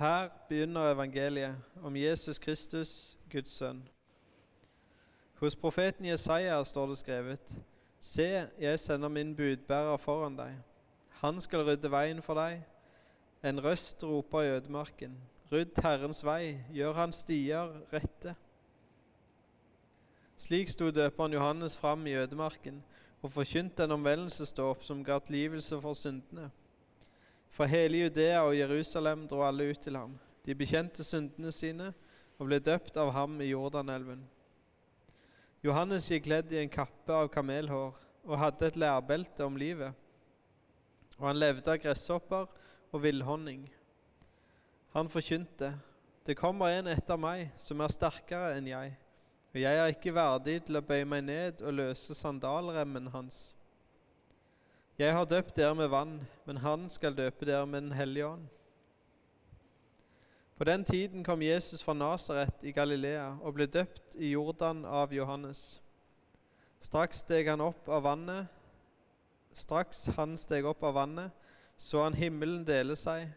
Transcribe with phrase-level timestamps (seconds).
[0.00, 3.82] Her begynner evangeliet om Jesus Kristus, Guds sønn.
[5.34, 7.58] Hos profeten Jesaja står det skrevet:"
[8.00, 10.54] Se, jeg sender min budbærer foran deg.
[11.20, 12.62] Han skal rydde veien for deg.
[13.44, 15.18] En røst roper i ødemarken.
[15.52, 18.34] Rydd Herrens vei, gjør hans stier rette.
[20.36, 22.80] Slik sto døperen Johannes fram i ødemarken
[23.22, 26.50] og forkynte en omvendelsesdåp som ga tilgivelse for syndene.
[27.50, 30.14] Fra hele Judea og Jerusalem dro alle ut til ham.
[30.46, 31.90] De bekjente syndene sine
[32.38, 34.22] og ble døpt av ham i Jordanelven.
[35.60, 39.92] Johannes gikk kledd i en kappe av kamelhår og hadde et lærbelte om livet.
[41.18, 42.48] Og han levde av gresshopper
[42.90, 43.66] og villhonning.
[44.96, 45.74] Han forkynte,
[46.26, 48.90] Det kommer en etter meg som er sterkere enn jeg,
[49.50, 53.54] og jeg er ikke verdig til å bøye meg ned og løse sandalremmen hans.
[55.00, 58.42] Jeg har døpt dere med vann, men han skal døpe dere med Den hellige ånd.
[60.58, 65.14] På den tiden kom Jesus fra Nasaret i Galilea og ble døpt i Jordan av
[65.16, 65.80] Johannes.
[66.84, 68.60] Straks steg han opp av vannet
[69.56, 71.32] Straks han steg opp av vannet,
[71.76, 73.30] så han himmelen dele seg,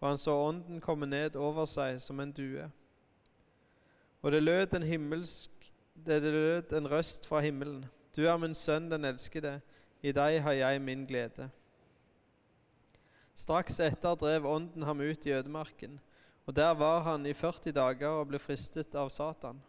[0.00, 2.70] og han så ånden komme ned over seg som en due.
[4.22, 7.84] Og det lød en himmelsk det lød en røst fra himmelen.
[8.16, 9.60] Du er min sønn, den elskede.
[10.02, 11.48] I deg har jeg min glede.
[13.38, 16.00] Straks etter drev ånden ham ut i ødemarken,
[16.46, 19.62] og der var han i 40 dager og ble fristet av Satan.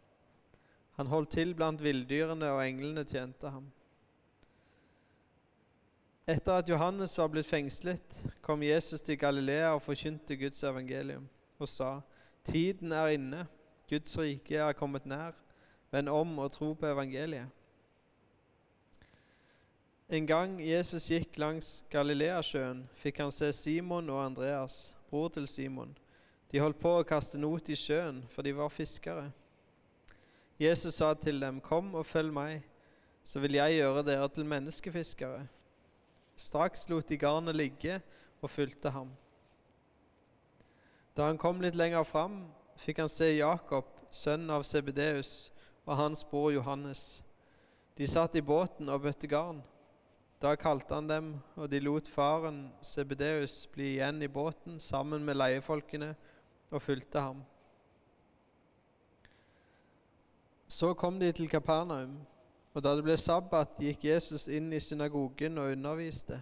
[0.97, 3.69] Han holdt til blant villdyrene, og englene tjente ham.
[6.29, 11.25] Etter at Johannes var blitt fengslet, kom Jesus til Galilea og forkynte Guds evangelium
[11.59, 11.99] og sa:"
[12.43, 13.47] Tiden er inne,
[13.89, 15.31] Guds rike er kommet nær.
[15.91, 17.47] Vend om og tro på evangeliet.
[20.13, 25.95] En gang Jesus gikk langs Galileasjøen, fikk han se Simon og Andreas, bror til Simon.
[26.51, 29.31] De holdt på å kaste not i sjøen, for de var fiskere.
[30.61, 32.61] Jesus sa til dem, Kom og følg meg,
[33.25, 35.47] så vil jeg gjøre dere til menneskefiskere.
[36.37, 37.97] Straks lot de garnet ligge
[38.37, 39.09] og fulgte ham.
[41.17, 42.43] Da han kom litt lenger fram,
[42.77, 45.49] fikk han se Jakob, sønn av Sebedeus,
[45.89, 47.23] og hans bror Johannes.
[47.97, 49.65] De satt i båten og bøtte garn.
[50.43, 55.37] Da kalte han dem, og de lot faren Sebedeus bli igjen i båten sammen med
[55.39, 56.09] leiefolkene
[56.67, 57.39] og fulgte ham.
[60.67, 62.17] Så kom de til Kapernaum.
[62.73, 66.39] Og da det ble sabbat, gikk Jesus inn i synagogen og underviste.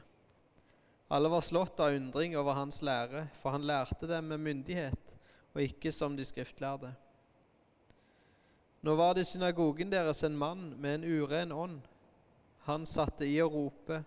[1.11, 5.16] Alle var slått av undring over hans lære, for han lærte dem med myndighet,
[5.51, 6.94] og ikke som de skriftlærde.
[8.81, 11.91] Nå var det i synagogen deres en mann med en uren ånd.
[12.67, 14.03] Han satte i å rope,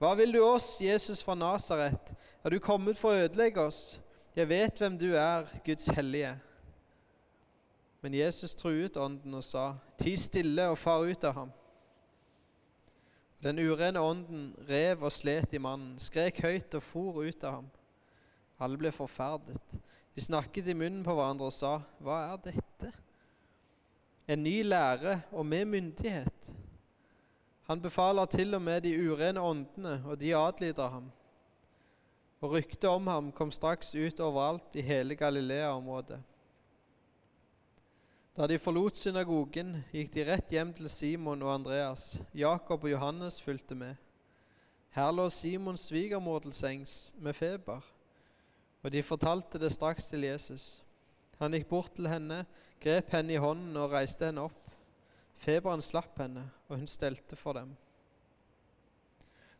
[0.00, 2.12] Hva vil du oss, Jesus fra Nasaret?
[2.40, 3.98] Er du kommet for å ødelegge oss?
[4.32, 6.38] Jeg vet hvem du er, Guds hellige.
[8.00, 11.50] Men Jesus truet ånden og sa, Ti stille og far ut av ham.
[13.44, 17.68] Den urene ånden rev og slet i mannen, skrek høyt og for ut av ham.
[18.60, 19.76] Alle ble forferdet.
[20.16, 22.92] De snakket i munnen på hverandre og sa, Hva er dette?
[24.28, 26.50] En ny lære og med myndighet.
[27.70, 31.04] Han befaler til og med de urene åndene, og de adlyder ham.
[32.42, 36.18] Og ryktet om ham kom straks ut overalt i hele Galilea-området.
[38.34, 42.18] Da de forlot synagogen, gikk de rett hjem til Simon og Andreas.
[42.34, 43.94] Jakob og Johannes fulgte med.
[44.90, 47.86] Her lå Simons svigermor til sengs med feber,
[48.82, 50.80] og de fortalte det straks til Jesus.
[51.38, 52.46] Han gikk bort til henne,
[52.82, 54.74] grep henne i hånden og reiste henne opp.
[55.38, 57.74] Feberen slapp henne, og hun stelte for dem.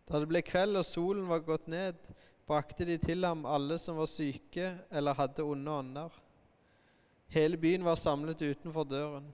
[0.07, 1.99] Da det ble kveld og solen var gått ned,
[2.49, 6.17] brakte de til ham alle som var syke eller hadde onde ånder.
[7.31, 9.29] Hele byen var samlet utenfor døren.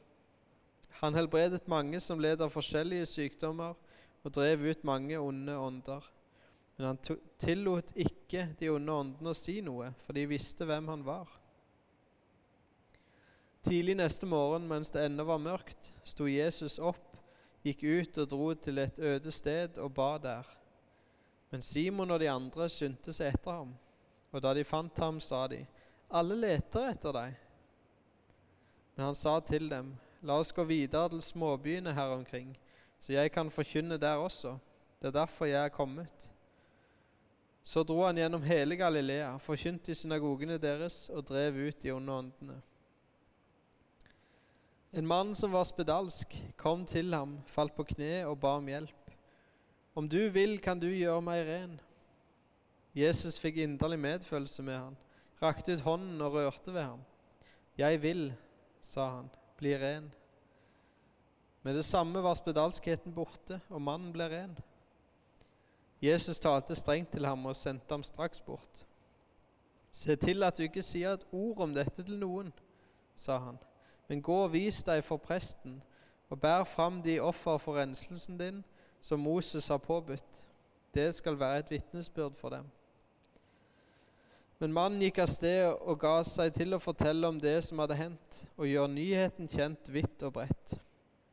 [1.01, 3.77] Han helbredet mange som led av forskjellige sykdommer,
[4.25, 6.05] og drev ut mange onde ånder.
[6.77, 11.05] Men han tillot ikke de onde åndene å si noe, for de visste hvem han
[11.07, 11.31] var.
[13.67, 17.06] Tidlig neste morgen, mens det ennå var mørkt, sto Jesus opp,
[17.67, 20.47] gikk ut og dro til et øde sted og ba der.
[21.51, 23.75] Men Simon og de andre skyndte seg etter ham,
[24.33, 25.65] og da de fant ham, sa de,
[26.11, 27.35] Alle leter etter deg.
[28.95, 32.55] Men han sa til dem, La oss gå videre til småbyene her omkring,
[33.01, 34.57] så jeg kan forkynne der også.
[35.01, 36.31] Det er derfor jeg er kommet.
[37.67, 42.13] Så dro han gjennom hele Galilea, forkynte i synagogene deres og drev ut de onde
[42.13, 42.61] åndene.
[44.93, 49.11] En mann som var spedalsk, kom til ham, falt på kne og ba om hjelp.
[49.97, 51.75] Om du vil, kan du gjøre meg ren.
[52.97, 54.97] Jesus fikk inderlig medfølelse med han,
[55.43, 57.03] rakte ut hånden og rørte ved ham.
[57.77, 58.33] 'Jeg vil',
[58.81, 60.11] sa han, 'bli ren'.
[61.63, 64.59] Med det samme var spedalskheten borte, og mannen ble ren.
[66.03, 68.87] Jesus talte strengt til ham og sendte ham straks bort.
[69.93, 72.53] 'Se til at du ikke sier et ord om dette til noen',
[73.17, 73.59] sa han,
[74.09, 75.83] 'men gå og vis deg for presten,
[76.31, 78.65] og bær fram de offer for renselsen din
[79.01, 80.47] som Moses har påbudt.
[80.95, 82.71] Det skal være et vitnesbyrd for dem.'
[84.59, 87.99] Men mannen gikk av sted og ga seg til å fortelle om det som hadde
[87.99, 90.79] hendt, og gjøre nyheten kjent vidt og bredt.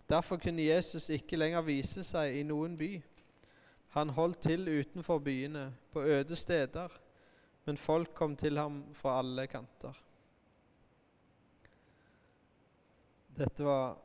[0.09, 2.97] Derfor kunne Jesus ikke lenger vise seg i noen by.
[3.95, 6.91] Han holdt til utenfor byene, på øde steder,
[7.65, 9.95] men folk kom til ham fra alle kanter.
[13.37, 13.95] Dette var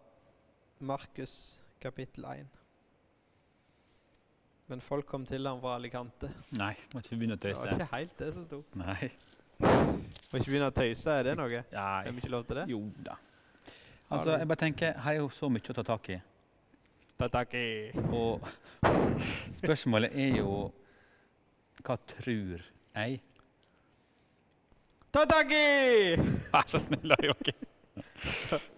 [0.79, 2.47] Markus kapittel 1.
[4.67, 6.33] Men folk kom til ham fra alle kanter.
[6.57, 8.63] Nei, må ikke begynne å Det var ikke helt det som sto.
[8.81, 9.11] Nei.
[9.61, 11.61] Må ikke begynne å tøyse, er det noe?
[11.61, 11.77] Nei.
[11.77, 12.67] Har vi ikke lov til det?
[12.73, 13.19] Jo da.
[14.09, 16.21] Altså, jeg bare tenker, Her er jo så mye å ta tak i.
[17.21, 17.69] Ta tak i.
[18.09, 18.49] Og
[19.61, 20.53] spørsmålet er jo
[21.85, 22.63] Hva tror
[22.97, 23.21] jeg?
[25.13, 26.17] Ta tak i!
[26.53, 27.69] Vær så snill, da, Joakim.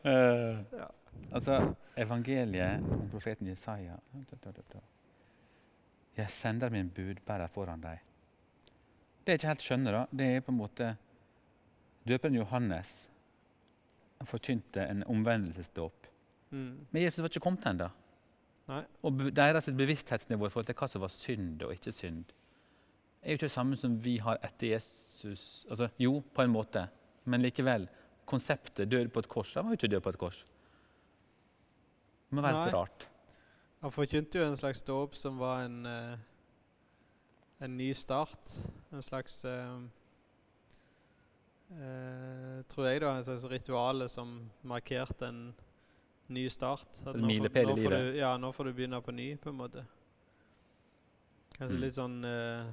[0.05, 0.87] Eh, Ja.
[1.33, 3.97] altså, evangeliet om profeten Jesaja
[6.17, 7.99] Jeg sender min budbærer foran deg.
[9.27, 10.97] Det jeg ikke helt skjønner, da, det er på en måte
[12.09, 13.11] Døperen Johannes
[14.19, 16.07] han forkynte en omvendelsesdåp.
[16.51, 16.87] Mm.
[16.91, 17.89] Men Jesus var ikke kommet ennå.
[19.03, 22.25] Og deres bevissthetsnivå i forhold til hva som var synd og ikke synd,
[23.23, 25.67] er jo ikke det samme som vi har etter Jesus.
[25.71, 26.87] Altså, jo, på en måte,
[27.25, 27.89] men likevel.
[28.31, 30.41] Konseptet død på et kors Han var jo ikke død på et kors.
[32.31, 33.07] Det må være litt rart.
[33.83, 36.19] Han forkynte jo en slags dåp som var en, eh,
[37.65, 38.53] en ny start.
[38.93, 39.79] En slags eh,
[41.75, 43.15] eh, Tror jeg, da.
[43.17, 45.41] En slags rituale som markerte en
[46.31, 47.01] ny start.
[47.07, 48.15] At En milepæl i livet.
[48.21, 49.87] Ja, nå får du begynne på ny, på en måte.
[51.59, 51.81] Kanskje Mm.
[51.83, 52.71] litt sånn eh,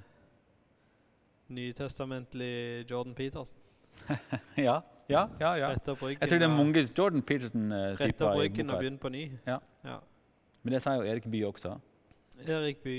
[1.50, 3.58] nytestamentlig Jordan Peterson.
[4.68, 5.56] ja, ja, ja.
[5.56, 5.70] ja.
[5.74, 9.02] Rett opp ryggen, Jeg tror det er mange Jordan Peterson-typer opp i ryggen og begynne
[9.02, 9.24] på ny.
[9.48, 9.60] Ja.
[9.86, 10.00] ja.
[10.64, 11.78] Men det sier jo Erik Bye også.
[12.46, 12.98] Erik By,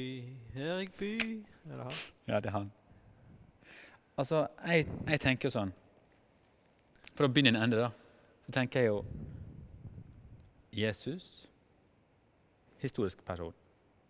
[0.57, 1.13] Erik By
[1.71, 1.93] Er det han?
[2.27, 2.73] Ja, det er han.
[4.19, 5.71] Altså, jeg, jeg tenker jo sånn
[7.15, 7.93] For å begynne i en ende, da,
[8.47, 9.05] så tenker jeg jo
[10.75, 11.49] Jesus
[12.79, 13.55] historisk person.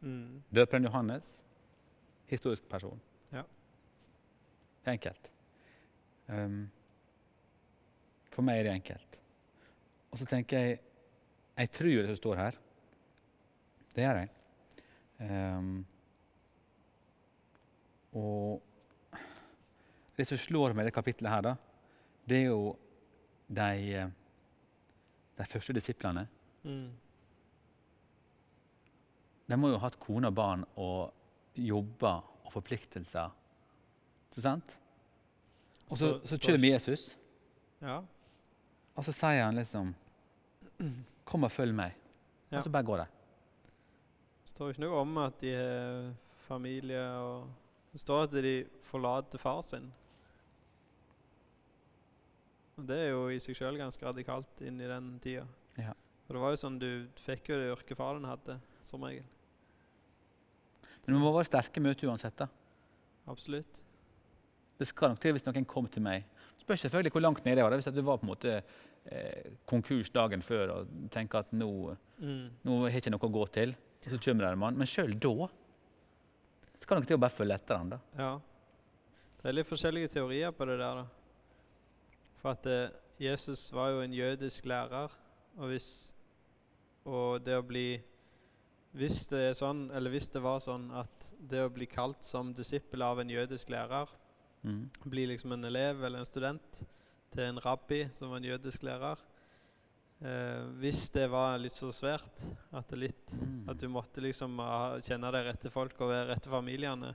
[0.01, 0.43] Mm.
[0.55, 1.45] Døperen Johannes
[2.29, 3.01] historisk person.
[3.33, 3.43] Ja.
[4.87, 5.31] Enkelt.
[6.29, 6.69] Ehm,
[8.35, 9.19] for meg er det enkelt.
[10.13, 10.79] Og så tenker jeg
[11.59, 12.57] Jeg tror det som står her.
[13.95, 14.29] Det gjør jeg.
[15.19, 15.87] Um,
[18.15, 18.63] og
[20.17, 21.55] det som slår meg i det kapittelet her, da,
[22.31, 22.77] det er jo
[23.49, 24.05] de,
[25.39, 26.29] de første disiplene.
[26.63, 26.93] Mm.
[29.49, 33.35] De må jo ha hatt kone og barn og jobber og forpliktelser.
[34.29, 34.79] Ikke sant?
[35.89, 37.11] Og så, så kommer Jesus,
[37.83, 38.01] Ja.
[38.99, 39.95] Og så sier han liksom
[41.29, 41.95] Kom og følg meg.
[42.49, 42.59] Ja.
[42.59, 43.07] Og så bare går de.
[44.43, 46.13] Det står ikke noe om at de har
[46.47, 47.49] familie og
[47.93, 48.53] Det står at de
[48.89, 49.91] forlater far sin.
[52.79, 55.47] Og det er jo i seg sjøl ganske radikalt inn i den tida.
[55.81, 55.95] Ja.
[56.27, 56.91] For det var jo sånn du
[57.25, 59.27] fikk jo det yrket faren hadde, som regel.
[61.05, 62.37] Men det må være sterke møter uansett.
[62.37, 62.47] da.
[63.29, 63.83] Absolutt.
[64.79, 66.29] Det skal nok til hvis noen kom til meg.
[66.69, 67.75] Spørs selvfølgelig hvor langt nede jeg var.
[67.81, 68.51] Hvis du var på en måte
[69.09, 72.49] eh, konkurs dagen før og tenker at nå, Mm.
[72.67, 73.71] nå har jeg ikke noe å gå til,
[74.03, 74.77] og så kommer det en mann.
[74.77, 75.47] Men sjøl da
[76.79, 77.99] skal nok til å bare følge etter han da.
[78.19, 78.33] Ja.
[79.39, 81.07] Det er litt forskjellige teorier på det der, da.
[82.43, 82.91] For at eh,
[83.23, 85.15] Jesus var jo en jødisk lærer,
[85.59, 86.15] og hvis
[87.09, 88.03] Og det å bli
[88.99, 93.03] Hvis det sånn, eller hvis det var sånn at det å bli kalt som disippel
[93.03, 94.09] av en jødisk lærer,
[94.69, 94.91] Mm.
[95.11, 96.83] bli liksom en elev eller en student
[97.33, 99.19] til en rabbi som var en jødisk lærer
[100.23, 103.69] eh, Hvis det var litt så svært at, det litt, Mm.
[103.71, 107.15] at du måtte liksom ha, kjenne de rette folk og være rette familiene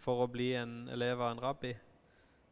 [0.00, 1.74] for å bli en elev av en rabbi,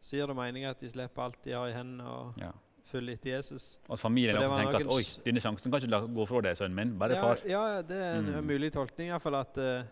[0.00, 2.52] så gir det mening at de slipper alt de har i hendene og Ja.
[2.84, 3.78] følger etter Jesus.
[3.88, 6.74] Og familien og tenker at oi, denne sjansen kan ikke la gå fra deg, sønnen
[6.74, 6.98] min.
[6.98, 7.38] Bare ja, far.
[7.46, 8.46] ja, det er en, Mm.
[8.46, 9.84] mulig tolkning iallfall at, eh,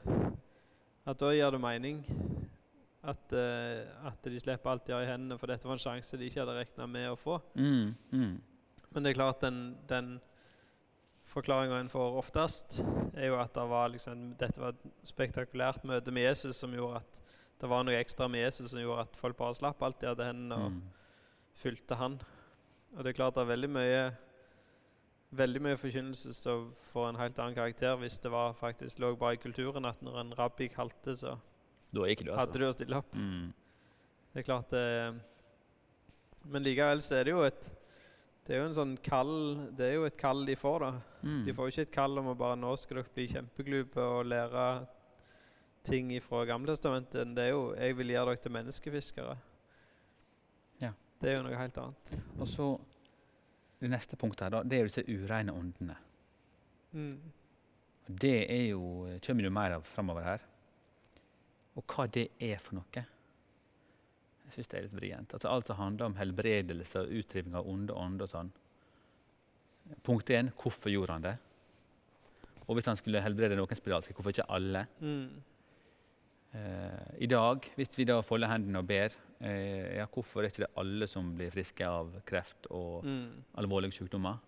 [1.07, 2.05] at da gir det mening
[3.07, 6.19] at, uh, at de slipper alt de har i hendene, for dette var en sjanse
[6.19, 7.39] de ikke hadde regna med å få.
[7.55, 8.33] Mm, mm.
[8.95, 9.61] Men det er klart den,
[9.91, 10.17] den
[11.27, 12.81] forklaringa en får oftest,
[13.15, 17.03] er jo at det var liksom, dette var et spektakulært møte med Jesus som gjorde
[17.03, 17.23] at
[17.61, 20.25] det var noe ekstra med Jesus som gjorde at folk bare slapp alt de hadde
[20.25, 20.83] i hendene og Mm.
[21.57, 22.19] fulgte han.
[22.97, 24.01] Og det er klart det er veldig mye
[25.37, 29.35] veldig mye forkynnelse som får en helt annen karakter hvis det var faktisk lå bare
[29.37, 31.37] i kulturen at når en rabbi kalte, så
[31.97, 32.43] Da gikk du, altså.
[32.43, 33.17] hadde du å stille opp.
[33.17, 33.49] Mm.
[34.33, 34.87] Det er klart det
[36.53, 37.71] Men likevel så er det jo et
[38.45, 39.33] Det er jo en sånn kall
[39.79, 40.91] Det er jo et kall de får, da.
[41.23, 41.41] Mm.
[41.47, 44.29] De får jo ikke et kall om å bare Nå skal dere bli kjempeglupe og
[44.29, 44.67] lære
[45.87, 47.31] ting fra Gamletestamentet.
[47.37, 49.37] Det er jo Jeg vil gjøre dere til menneskefiskere.
[50.83, 50.91] Ja.
[51.23, 52.13] Det er jo noe helt annet.
[52.41, 52.69] Og så
[53.79, 55.97] Det neste punktet her, da, det er jo disse ureine åndene.
[56.97, 57.19] Mm.
[58.07, 60.45] Det er jo, kommer det mer av framover her.
[61.77, 63.03] Og hva det er for noe.
[64.47, 65.35] Jeg syns det er litt vrient.
[65.35, 68.53] Altså, alt som handler om helbredelse og utdriving av onde ånder og sånn.
[70.07, 71.35] Punkt én hvorfor gjorde han det?
[72.67, 74.87] Og hvis han skulle helbrede noen spedalske, hvorfor ikke alle?
[74.99, 75.43] Mm.
[76.57, 80.65] Eh, I dag, hvis vi da folder hendene og ber, eh, ja, hvorfor er ikke
[80.65, 83.45] det alle som blir friske av kreft og Mm.
[83.63, 84.39] alvorlige sykdommer?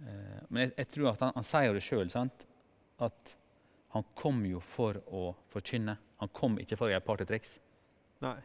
[0.00, 2.08] Eh, men jeg, jeg tror at han, han sier det sjøl,
[3.02, 3.36] at
[3.92, 5.98] han kom jo for å forkynne.
[6.22, 7.58] Han kom ikke for å gjøre partytriks.
[8.24, 8.38] Nei.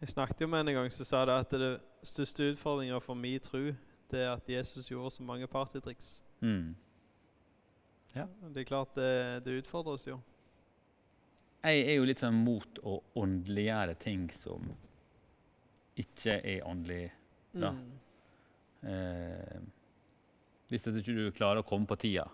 [0.00, 1.70] Jeg snakket jo med en en gang som sa det at det
[2.06, 3.72] største utfordringa for min tro,
[4.10, 6.22] det er at Jesus gjorde så mange partytriks.
[6.40, 6.76] Mm.
[8.14, 8.26] Ja.
[8.54, 10.20] Det er klart det, det utfordrer oss jo.
[11.60, 14.70] Jeg er jo litt sånn mot å åndeliggjøre ting som
[16.00, 17.10] ikke er åndelig.
[17.52, 17.74] da.
[17.74, 17.90] Mm.
[18.88, 19.60] Eh,
[20.70, 22.24] hvis du ikke du klarer å komme på tida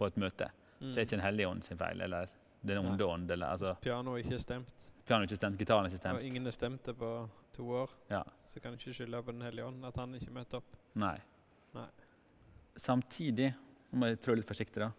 [0.00, 0.48] på et møte,
[0.82, 0.92] Mm.
[0.92, 2.00] så er ikke en hellig ånd sin feil.
[2.02, 2.26] Eller
[2.62, 3.30] den onde ånd.
[3.30, 7.28] Eller, altså, Pianoet ikke stemt, Piano ikke stemt, gitaren ikke og ingen er stemte på
[7.52, 8.22] to år, Ja.
[8.42, 10.76] så kan du ikke skylde på Den hellige ånd at han ikke møter opp.
[10.94, 11.18] Nei.
[11.74, 11.88] Nei.
[12.76, 13.54] Samtidig
[13.92, 14.92] nå må jeg trå litt forsiktig, da.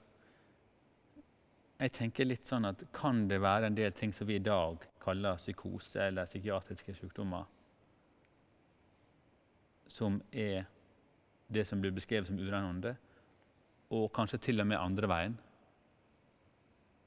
[1.80, 4.78] Jeg tenker litt sånn at Kan det være en del ting som vi i dag
[5.02, 7.46] kaller psykose eller psykiatriske sykdommer,
[9.88, 10.66] som er
[11.52, 12.96] det som blir beskrevet som urenånde,
[13.92, 15.36] og kanskje til og med andre veien?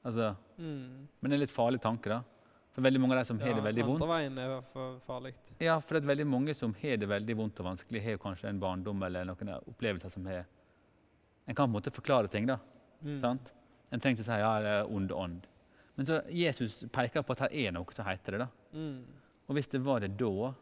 [0.07, 1.07] Altså, Mm.
[1.21, 2.21] men det er en litt farlig tanke, da.
[2.71, 5.33] For veldig mange av de som har det veldig vondt veien er for farlig.
[5.59, 8.49] Ja, for det er veldig mange som har det veldig vondt og vanskelig, har kanskje
[8.49, 10.45] en barndom eller noen opplevelser som har
[11.47, 12.57] En kan på en måte forklare ting, da.
[13.03, 13.19] Mm.
[13.21, 13.51] sant?
[13.91, 15.45] En trenger ikke si ja, det er ond ånd.
[15.95, 18.39] Men så Jesus peker på at her er noe som heter det.
[18.39, 18.47] da.
[18.73, 19.05] Mm.
[19.47, 20.53] Og hvis det var det da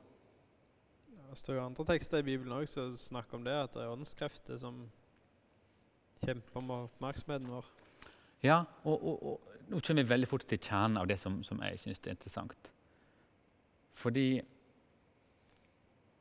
[1.29, 3.89] Det står jo andre tekster i Bibelen òg som snakker om det, at det er
[3.95, 4.89] åndskrefter som
[6.23, 7.65] kjemper om oppmerksomheten vår.
[8.45, 11.61] Ja, og, og, og nå kommer vi veldig fort til kjernen av det som, som
[11.65, 12.69] jeg syns er interessant.
[13.95, 14.27] Fordi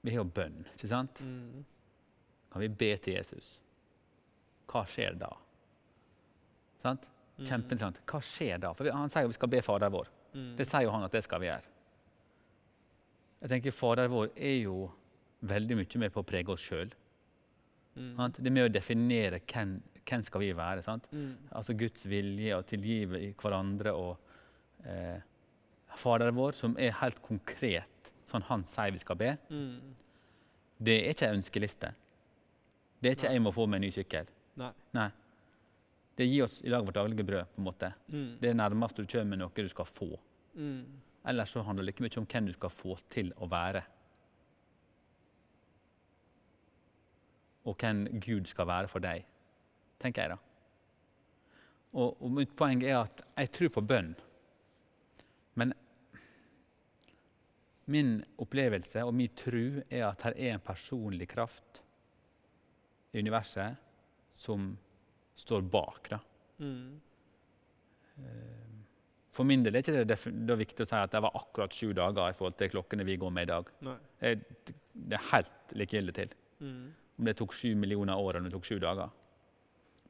[0.05, 1.21] vi har jo bønn, ikke sant?
[1.25, 1.65] Mm.
[2.53, 3.55] Kan vi be til Jesus?
[4.71, 5.31] Hva skjer da?
[6.83, 7.07] Sant?
[7.35, 7.47] Mm.
[7.49, 8.03] Kjempeinteressant.
[8.09, 8.73] Hva skjer da?
[8.77, 10.11] For Han sier jo vi skal be Fader vår.
[10.35, 10.51] Mm.
[10.59, 11.73] Det sier jo han at det skal vi gjøre.
[13.45, 14.77] Jeg tenker Fader vår er jo
[15.45, 16.93] veldig mye med på å prege oss sjøl.
[17.95, 18.15] Mm.
[18.39, 20.83] Det er med å definere hvem, hvem skal vi være.
[20.83, 21.07] sant?
[21.13, 21.37] Mm.
[21.53, 23.93] Altså Guds vilje og tilgive i hverandre.
[23.93, 24.19] og
[24.87, 25.21] eh,
[25.97, 29.95] Fader vår, som er helt konkret, sånn han sier vi skal be, Mm.
[30.83, 31.95] det er ikke ei ønskeliste.
[33.03, 33.33] Det er ikke Nei.
[33.35, 34.27] 'jeg må få meg en ny sykkel'.
[34.57, 34.73] Nei.
[34.95, 35.11] Nei.
[36.17, 37.45] Det gir oss i dag vårt daglige brød.
[37.55, 37.93] på en måte.
[38.09, 38.39] Mm.
[38.41, 40.19] Det er nærmest du kommer noe du skal få.
[40.57, 40.85] Mm.
[41.27, 43.83] Ellers så handler det like mye om hvem du skal få til å være.
[47.65, 49.25] Og hvem Gud skal være for deg,
[50.05, 50.41] tenker jeg da.
[51.95, 54.13] Og, og mitt poeng er at jeg tror på bønn.
[55.61, 55.73] Men
[57.95, 61.83] min opplevelse og min tro er at her er en personlig kraft
[63.15, 63.77] i universet
[64.35, 64.73] som
[65.39, 66.09] står bak.
[66.11, 66.19] da.
[66.65, 67.01] Mm.
[69.35, 71.93] For min del er det, ikke det viktig å si at det var akkurat sju
[71.97, 73.71] dager i forhold til klokkene vi går med i dag.
[74.23, 74.43] Jeg,
[74.95, 76.93] det er helt likegyldig til Mm.
[77.19, 79.11] om det tok sju millioner år eller om det tok sju dager.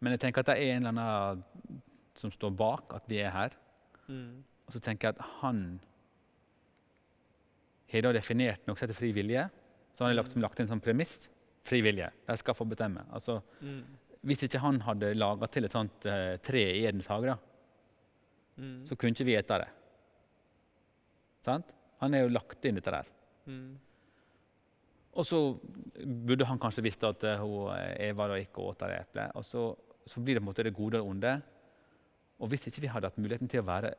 [0.04, 1.80] Men jeg tenker at det er en eller annen
[2.20, 3.54] som står bak at vi er her.
[4.06, 4.42] Mm.
[4.68, 5.62] Og så tenker jeg at han
[7.94, 9.44] har da definert noe som heter fri vilje.
[9.94, 11.28] Så han har lagt, lagt inn sånn premiss.
[11.64, 12.08] Fri vilje.
[12.28, 13.04] De skal få bestemme.
[13.14, 13.84] Altså, Mm.
[14.25, 17.37] hvis ikke han hadde laga til et sånt uh, tre i Edens hage,
[18.56, 18.84] Mm.
[18.87, 19.68] så kunne ikke vi ete det.
[21.42, 21.66] Sant?
[22.00, 23.08] Han har jo lagt inn dette der.
[23.46, 23.78] Mm.
[25.14, 25.58] Og så
[26.26, 29.30] burde han kanskje visst at uh, Eva da gikk og åt det eplet.
[29.34, 31.34] Og så, så blir det på en måte det gode og det onde.
[32.40, 33.94] Og hvis ikke vi hadde hatt muligheten til å være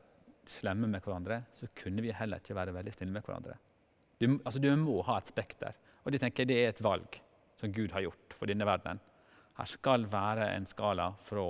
[0.46, 3.56] slemme med hverandre, så kunne vi heller ikke være veldig snille med hverandre.
[4.20, 5.74] Du, altså, du må ha et spekter.
[6.04, 7.18] Og det tenker jeg det er et valg
[7.58, 9.00] som Gud har gjort for denne verdenen.
[9.56, 11.48] Her skal være en skala fra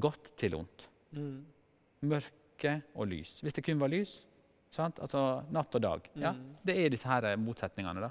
[0.00, 0.86] godt til ondt.
[1.12, 1.40] Mm.
[2.06, 3.40] Mørke og lys.
[3.42, 4.20] Hvis det kun var lys,
[4.70, 5.00] Sant?
[5.02, 6.04] Altså natt og dag.
[6.14, 6.56] Ja, Mm.
[6.64, 8.00] Det er disse her motsetningene.
[8.00, 8.10] da.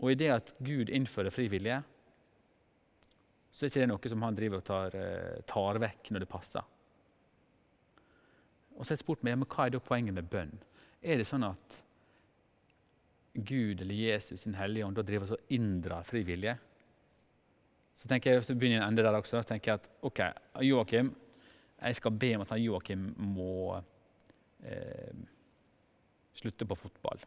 [0.00, 1.82] Og i det at Gud innfører fri vilje,
[3.52, 6.30] så er ikke det noe som han driver og tar, eh, tar vekk når det
[6.32, 6.68] passer.
[8.72, 10.54] Og så har jeg spurt meg, men hva er da poenget med bønn?
[11.04, 11.78] Er det sånn at
[13.32, 16.56] Gud eller Jesus sin hellige ånd da driver og inndrar fri vilje?
[18.00, 19.36] Så tenker jeg, så begynner jeg en ende der også.
[19.36, 20.22] Så tenker jeg at ok,
[20.66, 21.12] Joakim,
[21.82, 23.04] jeg skal be om at Joakim
[23.36, 23.76] må
[24.64, 25.12] eh,
[26.34, 27.20] slutte på fotball.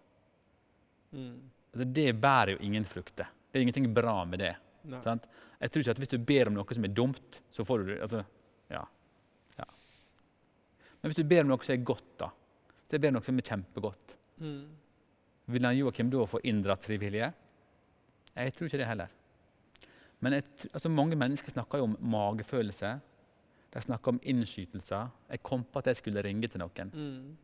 [1.16, 1.38] Mm.
[1.70, 3.30] Altså, det bærer jo ingen frukter.
[3.52, 4.56] Det er ingenting bra med det.
[5.62, 7.86] Jeg tror ikke at Hvis du ber om noe som er dumt, så får du
[7.94, 8.02] det.
[8.06, 8.24] Altså,
[8.70, 8.82] ja.
[9.60, 9.66] ja.
[11.02, 12.30] Men hvis du ber om noe som er godt, da,
[12.86, 14.66] så jeg ber om noe som er kjempegodt, Mm.
[15.48, 17.30] vil han Joakim da få inndratt frivillige?
[18.36, 19.08] Jeg tror ikke det heller.
[20.20, 22.90] Men jeg, altså, mange mennesker snakker jo om magefølelse.
[23.72, 25.08] De snakker om innskytelser.
[25.30, 26.92] Jeg kom på at jeg skulle ringe til noen.
[26.92, 27.38] Mm.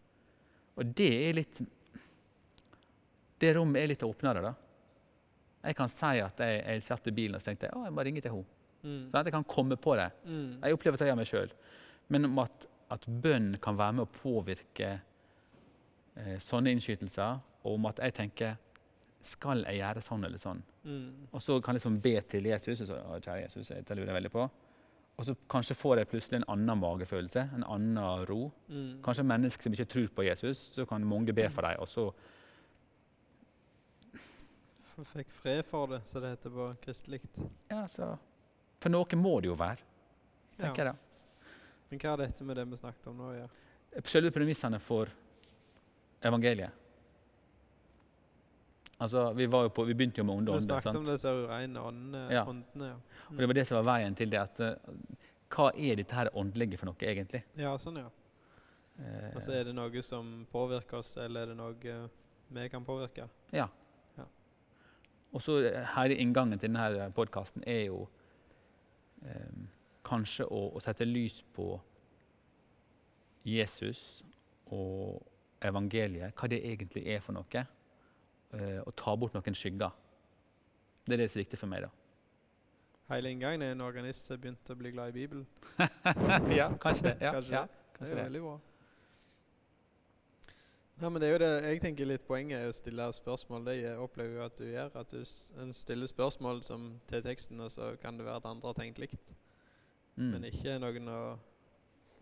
[0.75, 1.61] Og det er litt
[3.41, 4.51] Det rommet er litt åpnere, da.
[5.61, 8.23] Jeg kan si at jeg, jeg satt i bilen og tenkte å, jeg må ringe
[8.23, 8.57] til henne.
[8.81, 9.03] Mm.
[9.11, 10.07] Sånn at jeg kan komme på det.
[10.25, 10.57] Mm.
[10.63, 11.53] Jeg opplever at jeg gjør meg sjøl.
[12.11, 14.89] Men om at, at bønn kan være med å påvirke
[16.17, 18.59] eh, sånne innskytelser, og om at jeg tenker
[19.21, 20.63] Skal jeg gjøre sånn eller sånn?
[20.81, 21.27] Mm.
[21.29, 22.79] Og så kan jeg liksom be til Jesus.
[22.81, 24.47] og så, «Å, Kjære Jesus, jeg lurer veldig på.
[25.21, 28.47] Og så kanskje får jeg plutselig en annen magefølelse, en annen ro.
[28.71, 29.03] Mm.
[29.05, 32.07] Kanskje mennesker som ikke tror på Jesus, så kan mange be for dem, og så
[35.01, 37.21] F- Fikk fred for det, som det heter på kristelig.
[37.71, 38.17] Ja, så
[38.81, 39.81] For noe må det jo være,
[40.57, 40.95] tenker jeg da.
[41.89, 44.05] Men hva har dette med det vi snakket om nå å gjøre?
[44.07, 45.09] Selve premissene for
[46.23, 46.71] evangeliet.
[49.01, 50.79] Altså, Vi, var jo på, vi begynte jo med onde Vi ånder.
[50.81, 52.21] snakket om disse ureine åndene.
[52.31, 52.43] Ja.
[52.47, 52.97] åndene ja.
[53.31, 54.39] Og Det var det som var veien til det.
[54.39, 54.75] at uh,
[55.51, 57.43] Hva er dette her åndelige for noe, egentlig?
[57.57, 58.09] ja, sånn ja.
[59.01, 62.07] Eh, Altså Er det noe som påvirker oss, eller er det noe eh,
[62.51, 63.27] vi kan påvirke?
[63.51, 63.67] ja.
[65.31, 68.07] Og så eh, Hele inngangen til denne podkasten er jo
[69.25, 69.61] eh,
[70.07, 71.73] kanskje å, å sette lys på
[73.47, 74.23] Jesus
[74.71, 75.21] og
[75.61, 77.65] evangeliet, hva det egentlig er for noe.
[78.53, 79.91] eh, og ta bort noen skygger.
[81.07, 81.85] Det er det som er viktig for meg.
[81.87, 81.89] da.
[83.11, 85.47] Hele inngangen er en organist som har begynt å bli glad i Bibelen.
[86.59, 87.17] ja, kanskje det.
[87.21, 87.99] Ja, Kanskje ja, det.
[87.99, 88.59] Det er veldig bra.
[91.01, 93.63] Ja, men det er jo det, jeg tenker litt Poenget er å stille spørsmål.
[93.65, 94.91] Det jeg opplever jo at du gjør.
[94.99, 95.23] At du
[95.63, 98.99] en stiller spørsmål som, til teksten, og så kan det være at andre har tenkt
[99.01, 99.31] likt.
[100.13, 100.27] Mm.
[100.35, 101.21] Men ikke noen å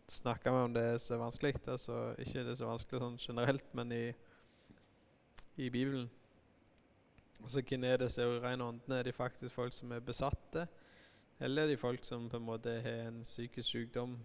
[0.07, 1.59] snakke med om det er så vanskelig.
[1.67, 4.05] Altså, ikke det er så vanskelig sånn generelt, men i,
[5.59, 6.07] i Bibelen.
[7.43, 9.01] Altså, Hvem er det som er ureine åndene?
[9.01, 10.69] Er de faktisk folk som er besatte?
[11.43, 14.15] Eller er de folk som på en måte har en psykisk sykdom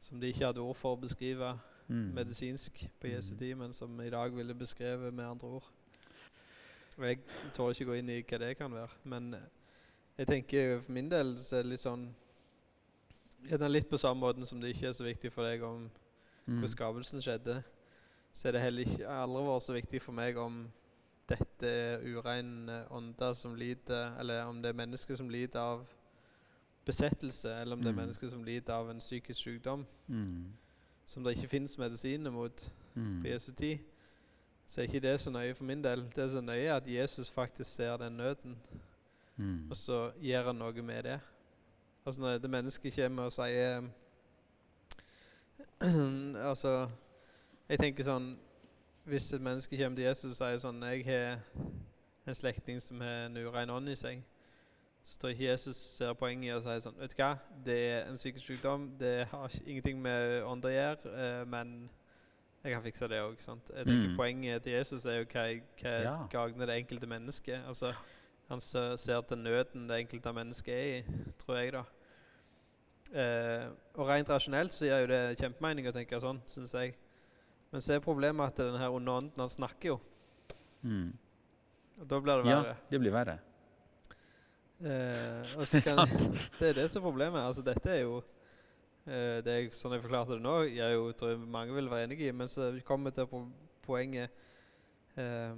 [0.00, 1.50] som de ikke hadde ord for å beskrive
[1.90, 2.14] Mm.
[2.14, 3.38] medisinsk på Jesu Mm.
[3.38, 5.64] tid, men som i dag ville beskrevet med andre ord?
[6.98, 7.18] Og Jeg
[7.52, 9.40] tør ikke gå inn i hva det kan være, men eh,
[10.18, 12.14] jeg tenker for min del så er det litt sånn
[13.50, 15.90] er litt på samme måten som det ikke er så viktig for deg om
[16.46, 16.58] Mm.
[16.60, 17.62] hvordan skapelsen skjedde,
[18.34, 20.72] så er det heller ikke aldri vært så viktig for meg om
[21.28, 25.86] dette er ureine ånder som lider, eller om det er mennesker som lider av
[26.86, 27.96] besettelse, eller om det er Mm.
[27.98, 30.52] mennesker som lider av en psykisk sykdom Mm.
[31.10, 33.22] Som det ikke fins medisiner mot Mm.
[33.22, 33.78] på Jesu tid,
[34.66, 36.02] så er ikke det så nøye for min del.
[36.16, 38.56] Det er så nøye at Jesus faktisk ser den nøden,
[39.36, 39.70] Mm.
[39.70, 41.20] og så gjør han noe med det.
[42.06, 43.82] Altså når dette mennesket kommer og sier
[46.50, 46.88] Altså,
[47.68, 48.36] jeg tenker sånn
[49.04, 51.38] Hvis et menneske kommer til Jesus og sier sånn Jeg har
[52.26, 54.20] en slektning som har en urein ånd i seg,
[55.04, 57.30] så tror jeg ikke Jesus ser poenget i å si sånn Vet du hva,
[57.64, 61.90] det er en psykisk sykdom, det har ingenting med ånd å gjøre, eh, men
[62.62, 63.38] jeg kan fikse det òg.
[63.40, 64.16] Jeg tenker Mm.
[64.16, 65.46] Poenget til Jesus er jo hva,
[65.80, 66.16] hva Ja.
[66.30, 67.66] gagner det enkelte mennesket.
[67.66, 67.94] Altså,
[68.50, 71.04] han ser, ser til nøden det enkelte mennesket er i,
[71.38, 71.84] tror jeg, da.
[73.12, 76.94] Eh, og rent rasjonelt så gir jo det kjempemening å tenke sånn, syns jeg.
[77.72, 80.00] Men så er problemet at denne her onde ånden, han snakker jo.
[80.84, 81.12] Mm.
[82.00, 82.66] Og da blir det verre.
[82.66, 83.38] Ja, det blir verre.
[84.80, 86.08] Eh, og så kan,
[86.58, 87.40] det er det som er problemet.
[87.40, 88.22] Altså, dette er jo
[89.04, 92.08] eh, det er, Sånn jeg forklarte det nå, jeg jo, tror jeg mange vil være
[92.08, 93.44] enig i, men så kommer vi til po
[93.84, 94.30] poenget
[95.18, 95.56] eh,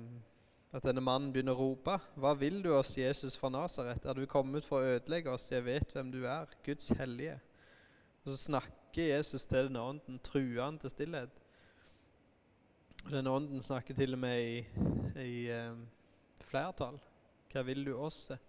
[0.73, 1.99] at denne mannen begynner å rope.
[2.17, 4.07] Hva vil du oss, Jesus fra Nasaret?
[4.09, 5.51] Er du kommet for å ødelegge oss?
[5.53, 7.37] Jeg vet hvem du er, Guds hellige.
[8.23, 11.43] Og så snakker Jesus til denne ånden, truer han til stillhet.
[13.03, 14.63] Og denne ånden snakker til og med i,
[15.21, 15.77] i eh,
[16.49, 16.97] flertall.
[17.53, 18.31] Hva vil du oss?
[18.31, 18.41] se?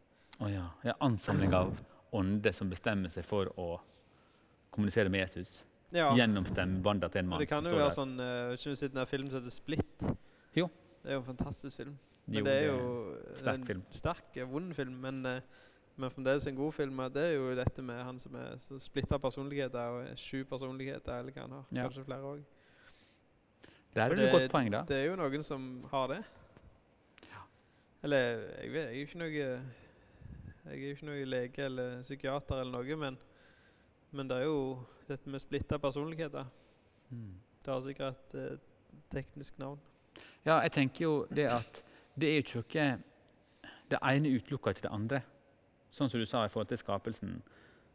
[0.43, 0.63] Å ja.
[0.83, 0.93] ja.
[0.99, 1.71] Ansamling av
[2.13, 3.67] ånder som bestemmer seg for å
[4.73, 5.61] kommunisere med Jesus.
[5.93, 6.07] Ja.
[6.17, 7.93] gjennom stemmebånda til en mann det kan jo være der.
[7.93, 10.05] sånn uh, Ikke du sett den filmen som heter Split?
[10.57, 10.65] Jo.
[11.03, 11.91] Det er jo en fantastisk film.
[12.25, 12.79] Men Jo, det er jo
[13.37, 13.83] sterk en film.
[13.93, 15.67] sterk, eh, vond film, men, uh,
[16.01, 17.03] men fremdeles en god film.
[17.13, 21.45] Det er jo dette med han som er splitta personligheter, og sju personligheter, eller hva
[21.45, 21.65] han har.
[21.69, 21.85] Ja.
[21.85, 22.41] Kanskje flere òg.
[23.93, 24.81] Der er det et godt poeng, da.
[24.89, 26.23] Det er jo noen som har det.
[28.03, 29.43] Eller jeg, vet, jeg er ikke noe
[30.63, 33.17] Jeg er jo ikke noe lege eller psykiater eller noe, men,
[34.15, 34.59] men det er jo
[35.09, 36.45] dette med splitta personligheter.
[37.09, 37.33] Mm.
[37.63, 39.81] Det har sikkert et eh, teknisk navn.
[40.45, 41.81] Ja, jeg tenker jo det at
[42.19, 42.85] det er jo ikke
[43.89, 45.19] Det ene utelukker ikke det andre.
[45.93, 47.35] Sånn som du sa i forhold til skapelsen.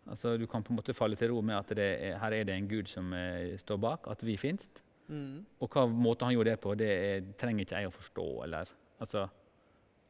[0.07, 2.45] Altså, Du kan på en måte falle til ro med at det er, her er
[2.45, 4.71] det en gud som eh, står bak, at vi fins.
[5.09, 5.45] Mm.
[5.61, 8.27] Og hva måte han gjorde det på, det er, trenger ikke jeg å forstå.
[8.45, 9.27] eller, altså,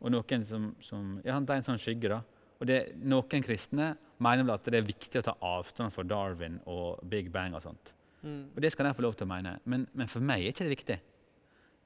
[0.01, 2.21] Og noen som, som ja, Det er en sånn skygge, da.
[2.61, 6.59] Og det, Noen kristne mener vel at det er viktig å ta avstand fra Darwin
[6.66, 7.92] og Big Bang og sånt.
[8.23, 8.49] Mm.
[8.57, 10.66] Og det skal de få lov til å mene, men, men for meg er ikke
[10.66, 10.99] det viktig.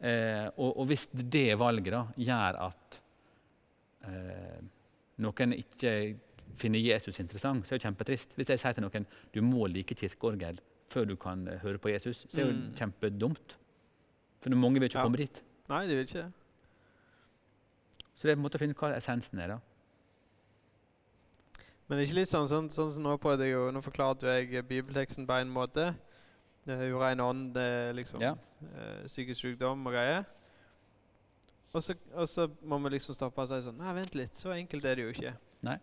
[0.02, 3.00] Eh, og, og hvis det valget da gjør at
[4.08, 4.60] eh,
[5.22, 5.92] noen ikke
[6.58, 8.32] finner Jesus interessant, så er det kjempetrist.
[8.36, 10.58] Hvis jeg sier til noen du må like kirkeorgel
[10.92, 12.64] før du kan eh, høre på Jesus, så er det Mm.
[12.64, 13.54] jo kjempedumt.
[14.42, 15.04] For mange vil ikke Ja.
[15.06, 15.42] komme dit.
[15.68, 16.32] Nei, de vil ikke det.
[18.16, 19.48] Så det er på en måte å finne hva essensen er.
[19.54, 19.58] da.
[21.88, 24.30] Men det er ikke litt sånn, sånn, sånn som nå prøvde jeg jo, nå forklarte
[24.38, 25.90] jeg bibelteksten på en måte.
[26.68, 28.36] Uh, Urein ånd, det er liksom Ja.
[28.62, 30.24] eh, psykisk sykdom og greier.
[31.72, 34.52] Og så, og så må vi liksom stoppe og si sånn Nei, vent litt, så
[34.54, 35.32] enkelt er det jo ikke.
[35.64, 35.78] Nei.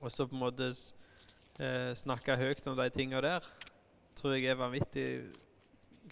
[0.00, 3.46] Og så på en måte eh, snakke høyt om de tinga der,
[4.16, 5.06] tror jeg er vanvittig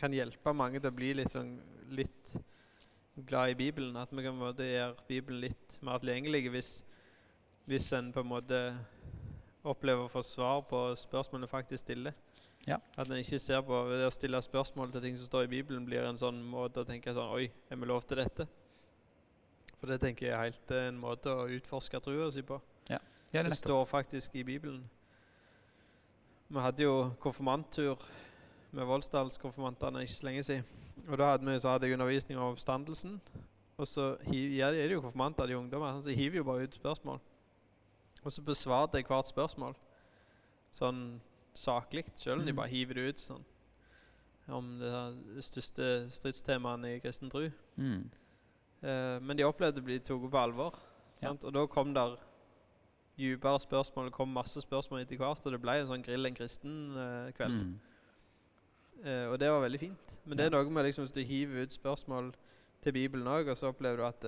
[0.01, 1.53] Kan hjelpe mange til å bli litt sånn
[1.95, 2.33] litt
[3.29, 3.95] glad i Bibelen.
[3.97, 6.71] At vi kan på en måte gjøre Bibelen litt mer tilgjengelig hvis,
[7.71, 8.59] hvis en på en måte
[9.65, 12.15] opplever å få svar på spørsmålene faktisk stiller.
[12.69, 12.79] Ja.
[12.97, 15.85] At en ikke ser på det å stille spørsmål til ting som står i Bibelen,
[15.85, 18.47] blir en sånn måte å tenke sånn Oi, er vi lov til dette?
[19.77, 22.61] For det tenker jeg er helt eh, en måte å utforske trua si på.
[22.89, 23.01] Ja,
[23.33, 24.85] det Det står faktisk i Bibelen.
[26.49, 28.01] Vi hadde jo konfirmanttur
[28.73, 30.65] med Voldsdalskonfirmantene ikke så lenge siden.
[31.09, 33.21] Og da hadde, vi, så hadde jeg undervisning om oppstandelsen.
[33.77, 36.75] Og så hiv, ja, er det jo konfirmanter, de ungdommer, så hiver jo bare ut
[36.79, 37.21] spørsmål.
[38.25, 39.75] Og så besvarte jeg hvert spørsmål
[40.75, 41.21] sånn
[41.55, 42.57] saklig, selv om de Mm.
[42.57, 43.45] bare hiver det ut sånn.
[44.49, 47.51] Om det her største stridstemaene i kristen tro.
[47.79, 48.11] Mm.
[48.83, 50.75] Eh, men de opplevde å bli tatt på alvor.
[51.23, 51.31] Ja.
[51.31, 52.17] Og da kom der
[53.17, 56.35] dypere spørsmål, det kom masse spørsmål etter hvert, og det ble en sånn grill en
[56.35, 57.53] kristen-kveld.
[57.65, 57.79] Mm.
[59.05, 60.19] Eh, og det var veldig fint.
[60.27, 62.35] Men det er noe med liksom, hvis du hiver ut spørsmål
[62.83, 64.25] til Bibelen òg, og så opplever du at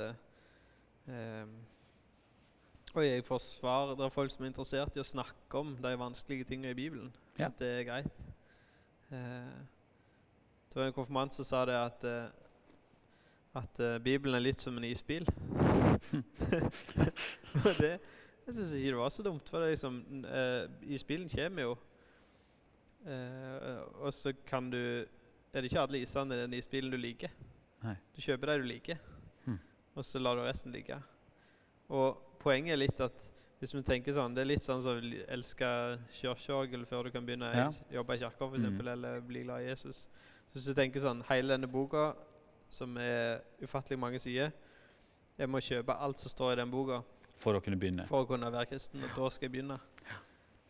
[2.97, 3.91] Oi, jeg får svar.
[3.93, 7.11] Det er folk som er interessert i å snakke om de vanskelige tingene i Bibelen.
[7.37, 7.51] Ja.
[7.51, 8.21] At det er greit.
[9.13, 9.59] Eh,
[10.73, 12.31] det var en konfirmant som sa det at eh,
[13.57, 15.29] at eh, Bibelen er litt som en isbil.
[17.67, 17.93] og det
[18.47, 19.95] jeg syns ikke det var så dumt, for det liksom,
[20.31, 20.65] eh,
[20.97, 21.73] isbilen kommer jo.
[23.07, 24.79] Eh, og så kan du
[25.55, 27.31] Er det ikke alle isene i den isbilen du liker?
[27.85, 27.95] Nei.
[28.17, 28.99] Du kjøper de du liker,
[29.45, 29.59] Hmm.
[29.95, 30.99] og så lar du resten ligge.
[31.91, 33.29] Og poenget er litt at
[33.61, 37.11] hvis vi tenker sånn, Det er litt sånn som å li- elske kirkeorgel før du
[37.11, 37.69] kan begynne Ja.
[37.69, 38.89] å jobbe i kirka, f.eks., Mm.
[38.89, 40.09] eller bli glad i Jesus.
[40.51, 42.15] Så hvis du tenker sånn, hele denne boka,
[42.69, 44.53] som er ufattelig mange sider
[45.39, 47.03] Jeg må kjøpe alt som står i den boka
[47.39, 48.07] For å kunne begynne.
[48.09, 49.79] for å kunne være kristen, og da skal jeg begynne.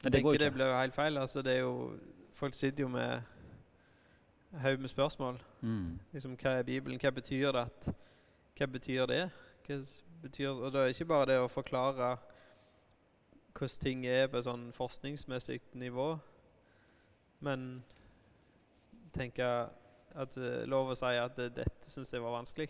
[0.03, 0.55] Men Jeg det tenker det ikke.
[0.55, 1.17] blir jo helt feil.
[1.19, 1.99] altså det er jo,
[2.35, 3.23] Folk sitter jo med
[4.61, 5.39] haug med spørsmål.
[5.63, 5.99] Mm.
[6.13, 6.99] Liksom, Hva er Bibelen?
[6.99, 7.63] Hva betyr det?
[7.63, 7.95] At,
[8.59, 9.31] hva betyr det?
[9.67, 9.79] Hva
[10.23, 12.17] betyr, og det er ikke bare det å forklare
[13.57, 16.11] hvordan ting er på sånn forskningsmessig nivå,
[17.47, 17.83] men
[19.17, 19.47] tenke
[20.17, 22.69] at er lov å si at det, dette syns jeg var vanskelig,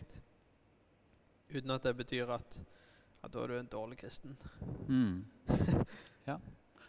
[1.50, 2.60] uten at det betyr at,
[3.22, 4.36] at da er du en dårlig kristen.
[4.86, 5.24] Mm.
[6.30, 6.38] ja.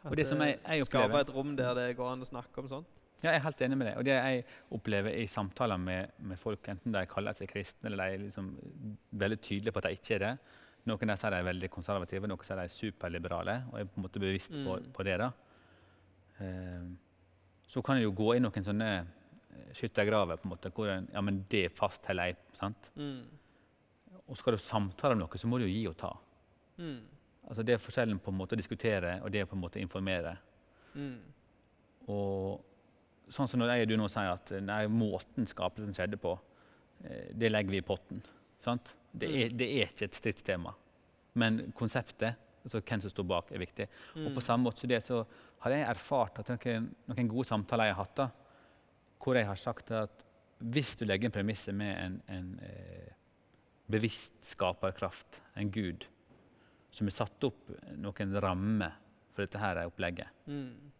[0.07, 2.69] Og det som jeg- jeg Skape et rom der det går an å snakke om
[2.69, 2.87] sånt.
[3.23, 3.97] Ja, jeg er helt enig med deg.
[3.97, 4.43] Og det jeg
[4.77, 8.51] opplever i samtaler med, med folk, enten de kaller seg kristne eller de er liksom
[9.17, 10.37] veldig tydelige på at de ikke er det
[10.87, 13.97] Noen der sier de er veldig konservative, noen sier de er superliberale, og er på
[13.99, 14.85] en måte bevisst på, Mm.
[14.95, 15.17] på det.
[15.19, 15.31] da.
[16.39, 16.85] Eh,
[17.67, 21.09] så kan det jo gå i noen sånne eh, skyttergraver på en måte, hvor en,
[21.11, 22.37] ja, men det fastholder jeg.
[22.55, 22.91] sant?
[22.95, 23.25] Mm.
[24.29, 26.13] Og skal du samtale om noe, så må du jo gi og ta.
[26.77, 27.01] Mm.
[27.49, 29.79] Altså Det er forskjellen på en måte å diskutere og det er på en måte
[29.83, 30.37] informere.
[30.95, 31.19] Mm.
[32.07, 32.63] Og
[33.29, 36.35] sånn som når jeg og du nå sier at nei, måten skapelsen skjedde på,
[37.03, 38.21] eh, det legger vi i potten.
[38.63, 38.93] Sant?
[39.13, 40.73] Det, er, det er ikke et stridstema.
[41.37, 43.87] Men konseptet, altså hvem som står bak, er viktig.
[44.15, 44.41] Og på Mm.
[44.41, 45.25] samme måte som det så
[45.63, 48.29] har jeg erfart at noen, noen gode samtaler jeg har hatt, da,
[49.23, 50.23] hvor jeg har sagt at
[50.59, 53.13] hvis du legger en premisset med en, en eh,
[53.89, 56.05] bevisst skaperkraft, en gud,
[56.91, 58.95] som har satt opp noen rammer
[59.33, 60.91] for dette her opplegget, Mm.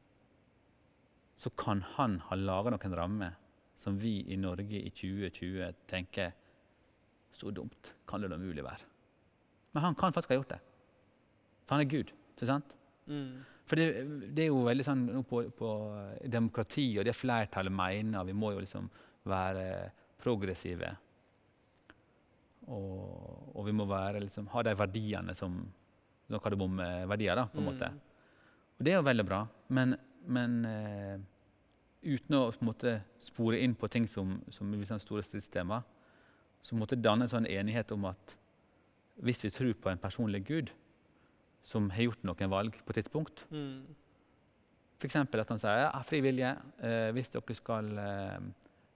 [1.38, 3.36] Så kan han ha laga noen rammer
[3.78, 6.34] som vi i Norge i 2020 tenker
[7.38, 8.88] så dumt kan det da mulig være.
[9.76, 10.60] Men han kan faktisk ha gjort det.
[11.68, 12.14] For han er Gud.
[12.34, 12.74] ikke sant?
[13.06, 13.44] Mm.
[13.68, 13.88] For det,
[14.34, 15.72] det er jo veldig sånn på, på
[16.24, 18.88] demokrati og det flertallet mener, vi må jo liksom
[19.28, 19.68] være
[20.24, 20.94] progressive.
[22.68, 25.60] Og, og vi må være, liksom, ha de verdiene som
[26.28, 27.88] Noen kardemommeverdier, verdier, da, på en måte.
[27.88, 28.00] Mm.
[28.76, 29.38] Og det er jo veldig bra,
[29.78, 29.94] men,
[30.28, 31.18] men eh,
[32.08, 35.82] uten å måte, spore inn på ting som, som blir sånn store stridstema,
[36.62, 38.36] så måtte danne en sånn enighet om at
[39.24, 40.74] hvis vi tror på en personlig Gud
[41.68, 43.96] som har gjort noen valg på et tidspunkt, Mm.
[44.98, 45.16] F.eks.
[45.16, 46.56] at han sier ja, fri vilje.
[46.82, 48.48] Eh, hvis dere skal eh,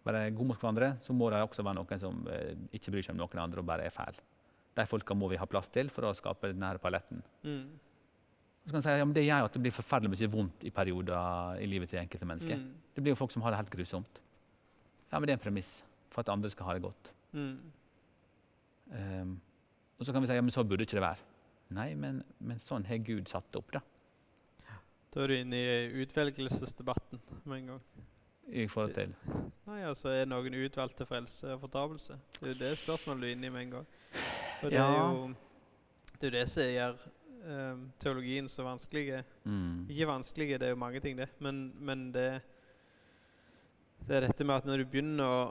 [0.08, 3.14] være gode mot hverandre, så må det også være noen som eh, ikke bryr seg
[3.14, 4.18] om noen andre og bare er fæl.
[4.78, 7.22] De folka må vi ha plass til for å skape denne paletten.
[7.46, 7.68] Mm.
[8.66, 10.70] Så kan han si, ja, Det gjør jo at det blir forferdelig mye vondt i
[10.70, 12.58] perioder i livet til enkelte mennesker.
[12.58, 12.74] Mm.
[12.96, 14.22] Det blir jo folk som har det helt grusomt.
[15.12, 17.12] Ja, men Det er en premiss for at andre skal ha det godt.
[17.32, 17.58] Mm.
[18.92, 19.42] Um,
[20.00, 21.28] og så kan vi si ja, men så burde ikke det være.
[21.72, 23.72] Nei, men, men sånn har Gud satt det opp.
[23.72, 23.82] da.
[25.12, 27.82] Da er du inne i utvelgelsesdebatten med en gang.
[28.48, 29.14] i forhold til.
[29.68, 32.18] Nei, altså Er noen utvalgt til frelse og fortapelse?
[32.40, 33.88] Det er jo det spørsmålet du er inne i med en gang.
[34.62, 36.96] Og det er jo det, er jo det som gjør
[37.48, 39.24] ehm, teologien så vanskelig.
[39.46, 39.88] Mm.
[39.90, 41.30] Ikke vanskelig, det er jo mange ting, det.
[41.40, 42.42] Men, men det,
[44.08, 45.42] det er dette med at når du begynner å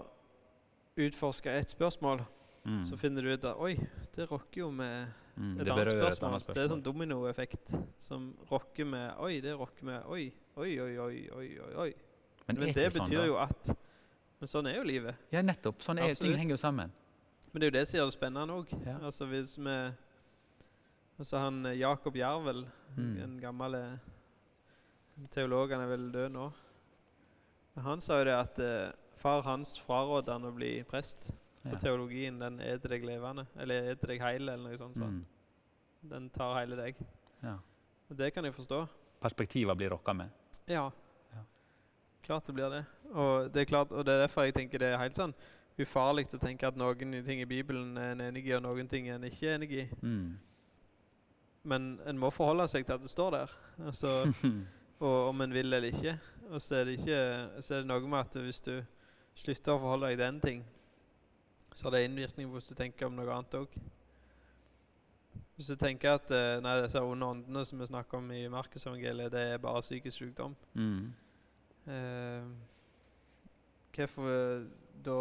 [1.00, 2.26] utforske ett spørsmål,
[2.61, 2.83] Mm.
[2.85, 3.70] så finner du ut at oi,
[4.14, 5.53] det rokker jo med Mm.
[5.61, 6.40] et Det annet berører et spørsmål.
[6.55, 10.26] Det er sånn dominoeffekt som rokker med oi, det rokker med oi,
[10.57, 11.92] oi, oi, oi, oi, oi.
[12.46, 13.70] Men, Men det betyr sånn, betyr jo at
[14.40, 15.14] Men sånn er jo livet.
[15.33, 15.81] Ja, nettopp.
[15.81, 16.92] Sånn er, ting henger jo sammen.
[17.53, 18.87] Men det er jo det som gjør det spennende òg.
[18.87, 18.98] Ja.
[18.98, 19.92] Altså hvis vi
[21.20, 23.16] Altså han eh, Jakob Jervel, Mm.
[23.22, 23.98] en gammel eh,
[25.30, 26.46] teolog, han er vel død nå.
[27.76, 31.30] Men han sa jo det at eh, far hans fraråder han å bli prest.
[31.62, 31.78] For Ja.
[31.78, 33.44] teologien den er til deg levende.
[33.61, 34.96] Eller er til deg heil, eller noe sånt.
[34.96, 35.20] sånn.
[35.20, 36.09] Mm.
[36.11, 36.96] Den tar hele deg.
[37.44, 37.59] Ja.
[38.11, 38.88] Og det kan jeg forstå.
[39.20, 40.30] Perspektiver blir rokka med.
[40.66, 40.90] Ja.
[41.35, 41.42] Ja.
[42.24, 42.85] Klart det blir det.
[43.14, 45.35] Og det er klart, og det er derfor jeg tenker det er helt sånn
[45.78, 49.09] ufarlig å tenke at noen ting i Bibelen er en enig i, og noen ting
[49.09, 49.88] er en ikke enig i.
[50.02, 50.38] Mm.
[51.62, 53.51] Men en må forholde seg til at det står der.
[53.85, 54.33] Altså,
[55.05, 56.18] og om en vil eller ikke.
[56.51, 57.20] Og så er, det ikke,
[57.62, 58.75] så er det noe med at hvis du
[59.38, 60.62] slutter å forholde deg til en ting,
[61.75, 63.77] så har det innvirkning på hvordan du tenker om noe annet òg.
[65.57, 69.31] Hvis du tenker at eh, nei, disse onde åndene som vi snakker om i Markusevangeliet,
[69.33, 71.12] det er bare psykisk sykdom Mm.
[71.87, 72.49] eh,
[73.94, 74.64] Hvorfor eh,
[75.05, 75.18] da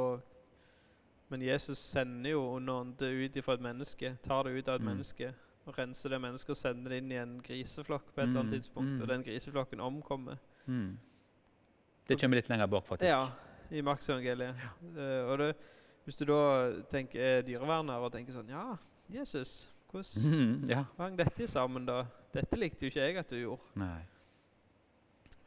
[1.30, 4.16] Men Jesus sender jo onde ånder ut fra et menneske.
[4.24, 4.88] Tar det ut av et Mm.
[4.88, 5.34] menneske
[5.68, 8.52] og renser det mennesket og sender det inn i en griseflokk på et eller annet
[8.54, 8.92] Mm, tidspunkt.
[8.96, 9.02] mm.
[9.02, 10.38] Og den griseflokken omkommer.
[10.66, 10.98] Mm.
[12.08, 13.10] Det kommer litt lenger bak, faktisk.
[13.10, 13.30] Ja,
[13.72, 14.56] i Markusevangeliet.
[14.98, 15.50] Eh, og det,
[16.06, 16.40] hvis du da
[16.90, 18.78] tenker, er dyreverner og tenker sånn Ja,
[19.14, 20.84] Jesus, hvordan Mm, ja.
[20.98, 22.06] hang dette sammen, da?
[22.34, 23.62] Dette likte jo ikke jeg at du gjorde.
[23.76, 24.02] Nei.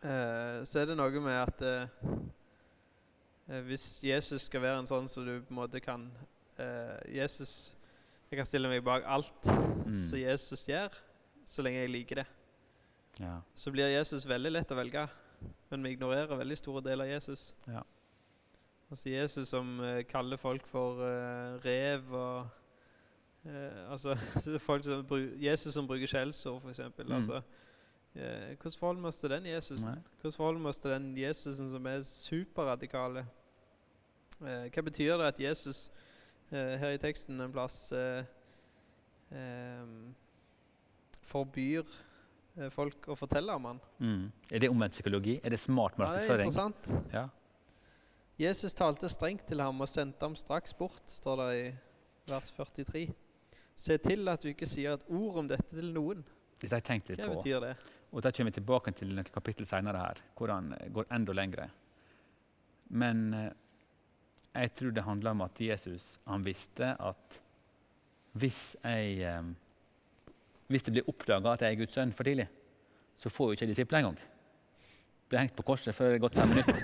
[0.03, 1.87] Uh, så er det noe med at eh,
[3.67, 6.09] hvis Jesus skal være en sånn så du på en måte kan
[7.11, 7.75] Jesus
[8.33, 9.51] Jeg kan stille meg bak alt
[9.93, 9.95] Mm.
[10.09, 10.95] som Jesus gjør,
[11.45, 12.27] så lenge jeg liker det.
[13.21, 13.41] Ja.
[13.55, 15.07] Så blir Jesus veldig lett å velge,
[15.71, 17.55] men vi ignorerer veldig store deler av Jesus.
[17.69, 17.83] Ja.
[18.91, 22.49] Altså Jesus som uh, kaller folk for uh, rev og
[23.47, 24.17] uh, Altså
[24.69, 25.05] folk som
[25.41, 26.81] Jesus som bruker skjellsord, f.eks.
[26.99, 27.13] Mm.
[27.17, 27.43] Altså,
[28.13, 29.89] hvordan forholder vi oss til den Jesusen?
[29.89, 30.17] Nei.
[30.21, 33.27] Hvordan forholder vi oss til den Jesusen som er superradikale?
[34.43, 35.87] Hva betyr det at Jesus
[36.53, 38.25] her i teksten en plass eh,
[39.33, 39.93] eh,
[41.31, 41.85] forbyr
[42.59, 43.81] eh, folk å fortelle om han?
[44.03, 44.27] Mm.
[44.51, 45.39] Er det omvendt psykologi?
[45.43, 46.53] Er det smart Ja, det er markedsføring?
[46.53, 46.93] interessant.
[47.15, 47.29] Ja.
[48.43, 51.67] Jesus talte strengt til ham og sendte ham straks bort, står det i
[52.31, 53.07] vers 43.
[53.77, 56.23] Se til at du ikke sier et ord om dette til noen.
[56.59, 57.41] Dette har jeg tenkt litt Hva på.
[57.41, 57.75] betyr det?
[58.13, 61.33] Og da kommer vi tilbake til noen kapittel senere her, hvor han eh, går enda
[61.37, 61.69] lengre.
[62.93, 63.53] Men eh,
[64.55, 67.39] jeg tror det handler om at Jesus han visste at
[68.33, 69.43] hvis jeg eh,
[70.73, 72.47] Hvis det blir oppdaga at jeg er Guds sønn for tidlig,
[73.21, 74.21] så får jo ikke disiplene engang.
[75.29, 76.77] blir hengt på korset før det gått fem minutter.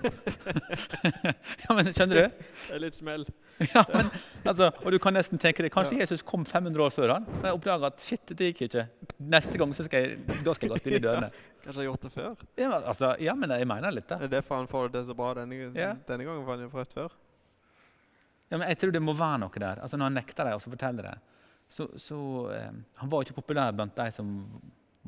[1.64, 2.44] ja, men Skjønner du?
[2.68, 3.24] Det er litt smell.
[3.74, 4.06] Ja, men,
[4.46, 7.48] altså, og du kan nesten tenke deg, Kanskje Jesus kom 500 år før han, men
[7.48, 8.84] jeg oppdaga at shit, det gikk ikke.
[9.18, 11.30] Neste gang så skal jeg, da skal jeg gå stille i dørene.
[11.64, 12.44] Kanskje jeg har gjort det før?
[12.60, 14.20] Ja, men, altså, ja, men jeg mener litt, det.
[14.20, 15.90] Det er derfor han får det så bra denne, Ja.
[16.06, 17.16] denne gangen, for han har prøvd før.
[18.50, 19.82] Ja, men jeg tror det må være noe der.
[19.84, 21.16] Altså, når han nekter deg å fortelle det,
[21.68, 22.18] så, så
[22.54, 22.70] eh,
[23.02, 24.30] Han var ikke populær blant de som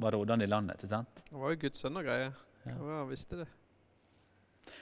[0.01, 0.77] var rådende i landet.
[0.77, 1.23] ikke sant?
[1.31, 2.35] Han var jo Guds sønn og greier.
[2.67, 2.77] Ja.
[2.77, 3.49] Han visste det.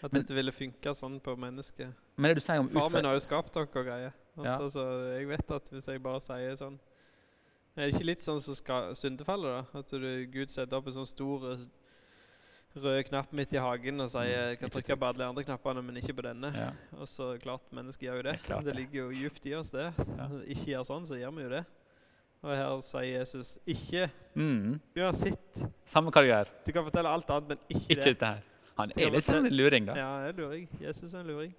[0.03, 1.94] At Men- dette ville funke sånn på mennesket.
[2.16, 4.12] Men det du sier om Far min har jo skapt dere og greier.
[4.38, 4.57] Ja.
[4.59, 4.83] Altså,
[5.16, 6.79] jeg vet at hvis jeg bare sier sånn
[7.77, 8.55] Er det ikke litt sånn som
[8.99, 9.79] syndefallet, da?
[9.79, 11.59] At du, Gud setter opp en sånn stor
[12.77, 15.45] eh, rød knapp midt i hagen og sier Mm, jeg kan trykke på alle andre
[15.45, 16.51] knappene, men ikke på denne.
[16.55, 16.71] Ja.
[16.99, 18.33] Og så klart, mennesket gjør jo det.
[18.39, 19.93] Det klart det ligger jo djupt i oss, det.
[19.99, 20.29] Ja.
[20.47, 21.65] Ikke gjør sånn, så gjør vi jo det.
[22.43, 24.81] Og her sier Jesus ikke Mm.
[24.97, 25.65] Uansett.
[25.85, 26.47] Samme hva du gjør.
[26.65, 28.05] Du kan fortelle alt annet, men ikke, Ikke det.
[28.05, 28.43] dette her.
[28.77, 29.95] Han er litt sånn en luring, da.
[29.99, 30.69] Ja, jeg er luring.
[30.81, 31.55] Jesus er en luring.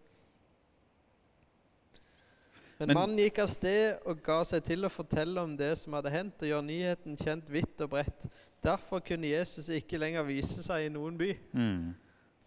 [2.80, 5.92] Men, Men- mannen gikk av sted og ga seg til å fortelle om det som
[5.98, 8.30] hadde hendt, og gjøre nyheten kjent vidt og bredt.
[8.64, 11.30] Derfor kunne Jesus ikke lenger vise seg i noen by.
[11.54, 11.94] Mm.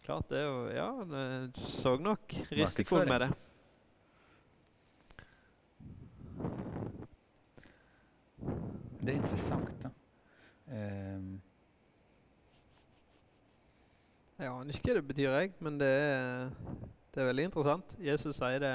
[0.05, 3.31] Klart det, og ja, han eh, så nok risikoen med det.
[9.03, 9.91] Det er interessant, da.
[10.67, 11.41] Um.
[14.39, 16.51] Jeg aner ikke hva det betyr, jeg, men det er,
[17.15, 17.97] det er veldig interessant.
[18.03, 18.73] Jesus sier det.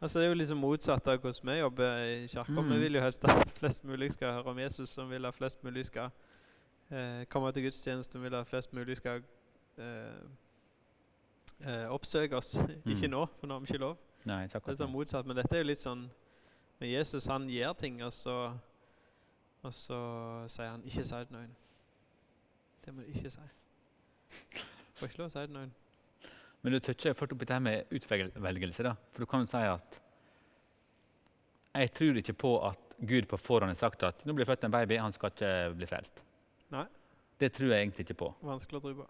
[0.00, 2.60] Altså Det er jo liksom motsatt av hvordan vi jobber i kirka.
[2.60, 2.72] Mm.
[2.72, 5.64] Vi vil jo helst at flest mulig skal høre om Jesus, som vil at flest
[5.64, 6.10] mulig skal
[6.90, 9.22] eh, komme til gudstjenesten, vil at flest mulig skal
[9.78, 10.20] eh,
[11.64, 12.54] eh, oppsøke oss.
[12.86, 13.10] ikke Mm.
[13.10, 13.96] nå, for nå har vi ikke lov.
[14.24, 14.64] nei, takk.
[14.66, 16.08] Det er sånn motsatt, men dette er jo litt sånn
[16.80, 18.52] Men Jesus han gjør ting, og så
[19.64, 19.96] Og så
[20.46, 21.54] sier han 'ikke si det til noen'.
[22.84, 23.40] Det må du ikke si.
[24.94, 25.72] Får ikke lov å si det til noen.
[26.62, 28.82] Men du toucher fort opp i det her med utvelgelse.
[28.82, 28.94] da.
[29.12, 30.00] For du kan jo si at
[31.74, 34.70] jeg tror ikke på at Gud på forhånd har sagt at nå blir født en
[34.70, 36.22] baby, han skal ikke bli frelst.
[36.74, 36.86] Nei.
[37.38, 38.32] Det tror jeg egentlig ikke på.
[38.42, 39.06] Vanskelig å tro på.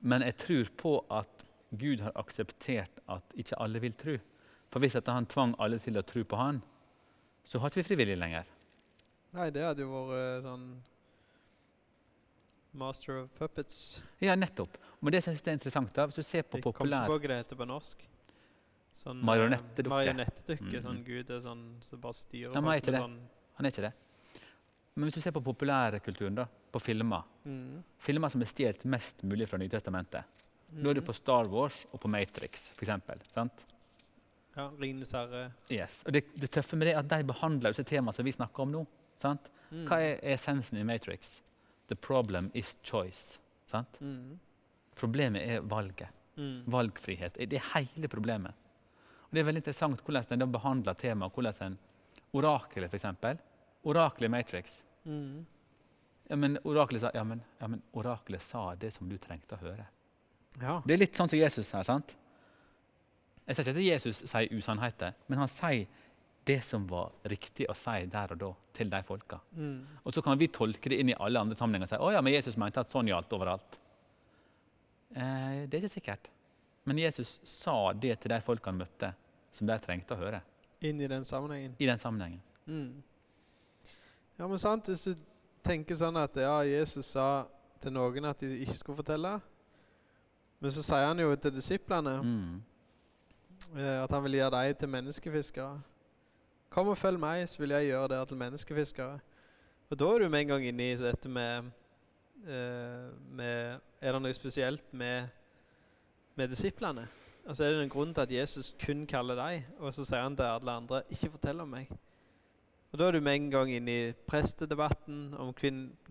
[0.00, 4.16] Men jeg tror på at Gud har akseptert at ikke alle vil tro.
[4.70, 6.62] For hvis han tvang alle til å tro på han,
[7.44, 8.46] så har ikke vi frivillige lenger.
[9.34, 10.64] Nei, det hadde jo vært eh, sånn
[12.80, 14.00] Master of Puppets.
[14.22, 14.78] Ja, nettopp.
[15.00, 15.92] Men det synes jeg er interessant.
[15.94, 16.06] da.
[16.06, 18.06] Hvis du ser på Jeg kom populær ikke på det på norsk.
[18.94, 20.60] Sånn, eh, Marionettedukke.
[20.60, 20.82] mm -hmm.
[20.82, 23.00] Sånn Gud er sånn som bare styrer Ja, men er folk det?
[23.00, 23.18] sånn
[23.56, 23.92] Han er ikke det.
[25.00, 27.80] Men hvis du ser på populærkulturen, da, på filmer mm.
[28.04, 30.40] Filmer som er stjålet mest mulig fra Nytestamentet.
[30.70, 32.92] Da er du på Star Wars og på Matrix, f.eks.
[33.32, 33.64] Sant?
[34.54, 35.48] Ja, Ringenes herre.
[35.72, 36.02] Yes.
[36.06, 38.66] Og det, det tøffe med det er at de behandler disse temaene som vi snakker
[38.66, 38.84] om nå.
[39.20, 39.50] Sant?
[39.70, 39.84] Mm.
[39.88, 41.38] Hva er essensen i Matrix?
[41.90, 43.40] The problem is choice.
[43.66, 43.98] Sant?
[44.04, 44.38] Mm.
[44.98, 46.12] Problemet er valget.
[46.36, 46.66] Mm.
[46.70, 47.40] Valgfrihet.
[47.40, 48.54] Det er hele problemet.
[49.26, 51.80] Og det er veldig interessant hvordan en behandler temaet.
[52.30, 53.42] Orakelet, f.eks.
[53.90, 54.80] Oraklet i Matrix.
[55.04, 55.46] Mm.
[56.30, 59.62] Ja, men Orakelet sa, ja, men, ja, men oraklet sa det som du trengte å
[59.64, 59.86] høre.
[60.60, 60.76] Ja.
[60.86, 61.86] Det er litt sånn som Jesus her.
[61.86, 62.14] sant?
[63.46, 65.88] Jeg sier ikke at Jesus sier usannheter, men han sier
[66.46, 69.40] det som var riktig å si der og da til de folka.
[69.56, 69.80] Mm.
[70.04, 72.22] Og så kan vi tolke det inn i alle andre sammenhenger og si å ja,
[72.24, 73.78] men Jesus mente at sånn gjaldt overalt.
[75.10, 76.30] Eh, det er ikke sikkert.
[76.88, 79.12] Men Jesus sa det til de folka han møtte,
[79.52, 80.40] som de trengte å høre.
[80.86, 81.74] Inn i den sammenhengen.
[81.78, 82.40] i den sammenhengen.
[82.66, 83.02] Mm.
[84.40, 85.14] Ja, men sant, hvis du
[85.66, 87.44] tenker sånn at ja, Jesus sa
[87.80, 89.34] til noen at de ikke skulle fortelle,
[90.60, 92.62] men så sier han jo til disiplene Mm.
[93.76, 95.82] eh, at han vil gjøre dem til menneskefiskere.
[96.70, 99.20] Kom og følg meg, så vil jeg gjøre dere til menneskefiskere.
[99.90, 101.70] Og da er du med en gang inne i dette med,
[102.46, 105.28] eh, med Er det noe spesielt med,
[106.36, 107.08] med disiplene?
[107.46, 110.36] Altså Er det en grunn til at Jesus kun kaller dem, og så sier han
[110.36, 111.90] til alle andre ikke fortell om meg?
[112.90, 115.54] Og Da er du med en gang inne i prestedebatten, om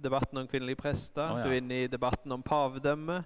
[0.03, 1.31] debatten om kvinnelige prester.
[1.31, 1.43] Oh, ja.
[1.43, 3.23] Du er inne i debatten om pavedømme.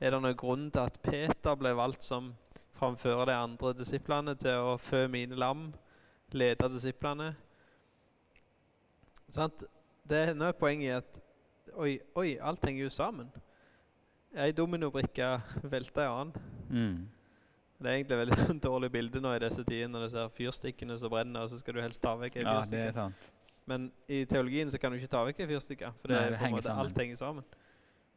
[0.00, 2.34] Er det noen grunn til at Peter ble valgt som
[2.76, 5.70] framfører de andre disiplene til å fø mine lam,
[6.32, 7.30] lede disiplene?
[9.30, 9.64] Sant?
[10.06, 11.22] Det er noe poeng i at
[11.74, 13.30] oi, oi, alt henger jo sammen.
[14.36, 16.50] Ei dominobrikke velter ei annen.
[16.68, 16.98] Mm.
[17.76, 21.12] Det er egentlig veldig dårlig bilde nå i disse tider når du ser fyrstikkene som
[21.12, 22.92] brenner, og så skal du helst ta vekk ei Ja, det fyrstikke.
[22.96, 23.30] sant.
[23.66, 26.36] Men i teologien så kan du ikke ta vekk ei fyrstikke, for det Nei, det
[26.38, 27.46] en henger måte alt henger sammen.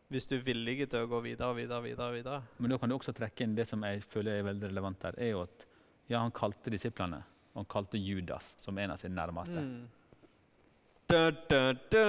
[0.09, 2.39] Hvis du er villig til å gå videre, videre, videre, videre.
[2.57, 5.17] Men da kan du også trekke inn det som jeg føler er veldig relevant her.
[5.21, 5.65] er jo at
[6.09, 7.19] ja, Han kalte disiplene,
[7.53, 9.61] og han kalte Judas som en av sine nærmeste.
[9.61, 9.87] Mm.
[11.09, 11.61] Da, da,
[11.93, 12.05] da.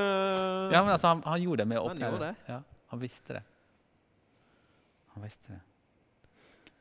[0.72, 2.34] Ja, men altså, han, han gjorde det med å Han det.
[2.48, 3.42] Ja, han visste det.
[5.14, 5.60] Han visste det.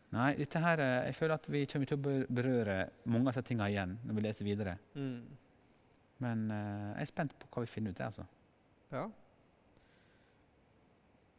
[0.10, 3.46] Nei, dette her, eh, jeg føler at vi kommer til å berøre mange av disse
[3.46, 4.76] tingene igjen når vi leser videre.
[4.98, 5.20] Mm.
[6.20, 8.02] Men uh, jeg er spent på hva vi finner ut.
[8.04, 8.26] altså.
[8.92, 9.06] Ja.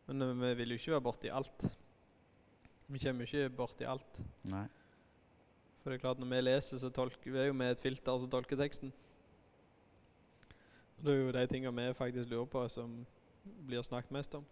[0.08, 1.66] Men uh, vi vil jo ikke være borti alt.
[2.90, 4.22] Vi kommer jo ikke borti alt.
[4.50, 4.64] Nei.
[5.80, 8.30] For det er klart, når vi leser, så tolker vi jo med et filter som
[8.30, 8.94] tolker teksten.
[10.98, 12.98] Og Det er jo de tingene vi faktisk lurer på, som
[13.66, 14.44] blir snakket mest om.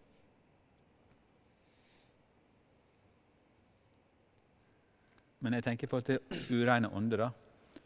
[5.45, 7.82] Men jeg tenker i forhold til ureine ånder, da,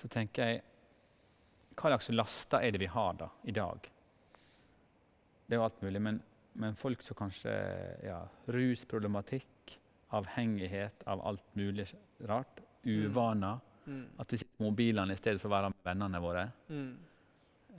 [0.00, 0.66] så tenker jeg
[1.80, 3.86] Hva slags laster er det vi har da, i dag?
[5.46, 6.18] Det er jo alt mulig, men,
[6.60, 7.52] men folk som kanskje
[8.04, 8.18] ja,
[8.52, 9.78] Rusproblematikk,
[10.14, 11.86] avhengighet av alt mulig
[12.28, 13.62] rart, uvaner.
[13.86, 14.04] Mm.
[14.20, 16.44] At vi sitter på mobilene i stedet for å være med vennene våre.
[16.68, 16.92] Mm.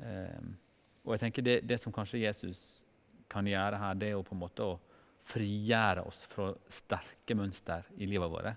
[0.02, 0.50] Um,
[1.06, 2.64] og jeg tenker det, det som kanskje Jesus
[3.32, 4.80] kan gjøre her, det er jo på en måte å
[5.32, 8.56] frigjøre oss fra sterke mønster i livet våre.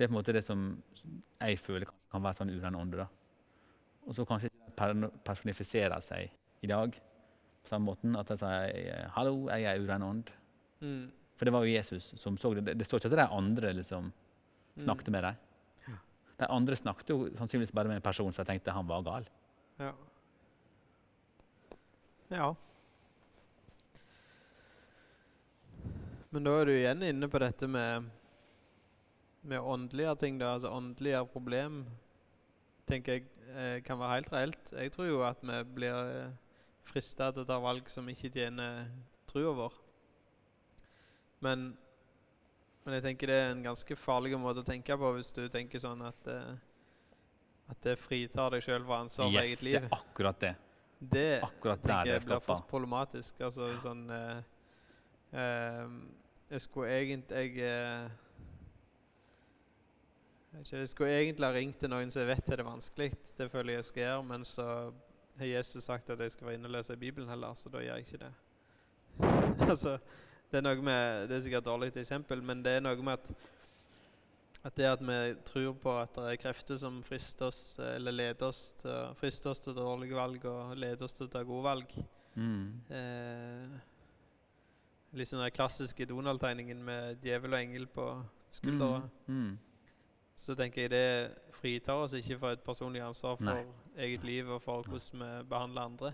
[0.00, 0.60] Det er på en måte det som
[1.04, 2.76] jeg føler kan, kan være sånn uren.
[4.08, 4.48] Og så kanskje
[5.26, 6.30] personifisere seg
[6.64, 8.16] i dag på samme måten.
[8.16, 10.32] At de sier 'hallo, jeg er uren ånd'.
[10.80, 11.10] Mm.
[11.36, 12.64] For det var jo Jesus som så det.
[12.64, 14.12] Det, det står ikke at de andre liksom
[14.80, 15.36] snakket med dem.
[15.88, 15.98] Ja.
[16.38, 19.28] De andre snakket jo sannsynligvis bare med en person som tenkte han var gal.
[19.78, 19.92] Ja.
[22.30, 22.54] Ja.
[26.30, 28.06] Men da er du igjen inne på dette med,
[29.42, 30.54] med åndelige ting, da.
[30.54, 31.84] Altså åndelige problem
[32.88, 34.72] tenker jeg eh, kan være helt reelt.
[34.72, 36.32] Jeg tror jo at vi blir eh,
[36.86, 38.88] frista til å ta valg som ikke tjener
[39.30, 39.76] trua vår.
[41.40, 41.70] Men,
[42.84, 45.80] men jeg tenker det er en ganske farlig måte å tenke på hvis du tenker
[45.80, 46.58] sånn at eh,
[47.70, 50.54] at det fritar deg sjøl for ansvar for Yes, det er akkurat det.
[51.00, 53.38] Det Akkurat tenker jeg blir fort problematisk.
[53.46, 54.40] Altså sånn eh,
[55.38, 55.94] eh,
[56.50, 58.10] Jeg skulle egentlig Jeg,
[60.58, 63.12] jeg, skulle egentlig ha ringt til noen som vet at det er vanskelig.
[63.38, 64.66] Det føler jeg skal gjøre, men så
[65.38, 68.00] har Jesus sagt at jeg skal være inne og lese Bibelen heller, så da gjør
[68.00, 68.32] jeg ikke det.
[69.70, 69.96] altså,
[70.50, 73.18] det er noe med Det er sikkert et dårlig eksempel, men det er noe med
[73.18, 73.32] at
[74.60, 78.46] at det at vi tror på at det er krefter som frister oss, eller leder
[78.46, 81.94] oss til, frister oss til dårlige valg og leder oss til å ta gode valg.
[82.34, 82.66] Mm.
[82.92, 83.78] Eh,
[85.16, 88.06] litt sånn den klassiske Donald-tegningen med djevel og engel på
[88.52, 89.00] skuldra.
[89.26, 89.40] Mm.
[89.40, 89.69] Mm.
[90.40, 93.64] Så tenker jeg det fritar oss ikke for et personlig ansvar for Nei.
[94.06, 96.12] eget liv og for hvordan vi behandler andre.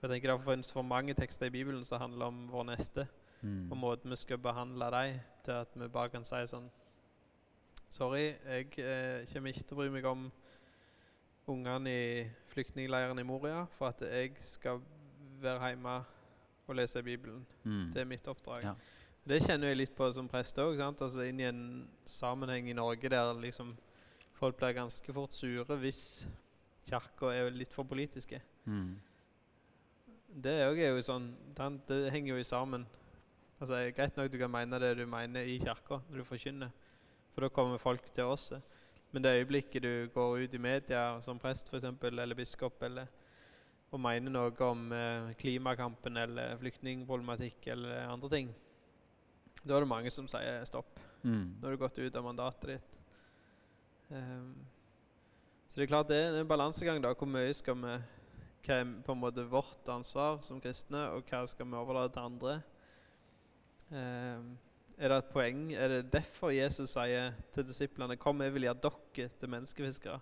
[0.00, 3.06] For jeg tenker Det finnes for mange tekster i Bibelen som handler om vår neste,
[3.40, 3.70] Mm.
[3.70, 6.64] og måten vi skal behandle dem, til at vi bare kan si sånn
[7.88, 10.24] Sorry, jeg eh, kommer ikke til å bry meg om
[11.48, 14.80] ungene i flyktningleiren i Moria, for at jeg skal
[15.40, 15.94] være hjemme
[16.68, 17.46] og lese Bibelen.
[17.64, 17.92] Mm.
[17.94, 18.64] Det er mitt oppdrag.
[18.64, 18.74] Ja.
[19.28, 20.78] Det kjenner jeg litt på som prest òg.
[20.80, 21.64] Altså inn i en
[22.08, 23.74] sammenheng i Norge der liksom
[24.38, 26.00] folk blir ganske fort sure hvis
[26.88, 28.40] kirka er litt for politiske.
[28.64, 28.94] Mm.
[30.28, 31.26] Det òg er jo sånn
[31.88, 32.86] Det henger jo sammen.
[33.58, 36.70] Altså Greit nok du kan mene det du mener i kirka når du forkynner,
[37.34, 38.52] for da kommer folk til oss.
[39.12, 43.08] Men det øyeblikket du går ut i media som prest for eksempel, eller biskop eller,
[43.90, 48.50] og mener noe om eh, klimakampen eller flyktningproblematikk eller andre ting,
[49.68, 50.98] da er det mange som sier stopp.
[51.22, 51.58] Mm.
[51.58, 53.00] Nå har du gått ut av mandatet ditt.
[54.08, 54.54] Um,
[55.68, 57.02] så det er klart det er en balansegang.
[57.02, 57.98] da, Hvor mye skal vi
[58.64, 62.24] Hva er på en måte vårt ansvar som kristne, og hva skal vi overlate til
[62.30, 62.54] andre?
[63.90, 64.56] Um,
[64.98, 65.60] er det et poeng?
[65.72, 70.18] Er det derfor Jesus sier til disiplene Kom, jeg vil gjøre dere til menneskefiskere.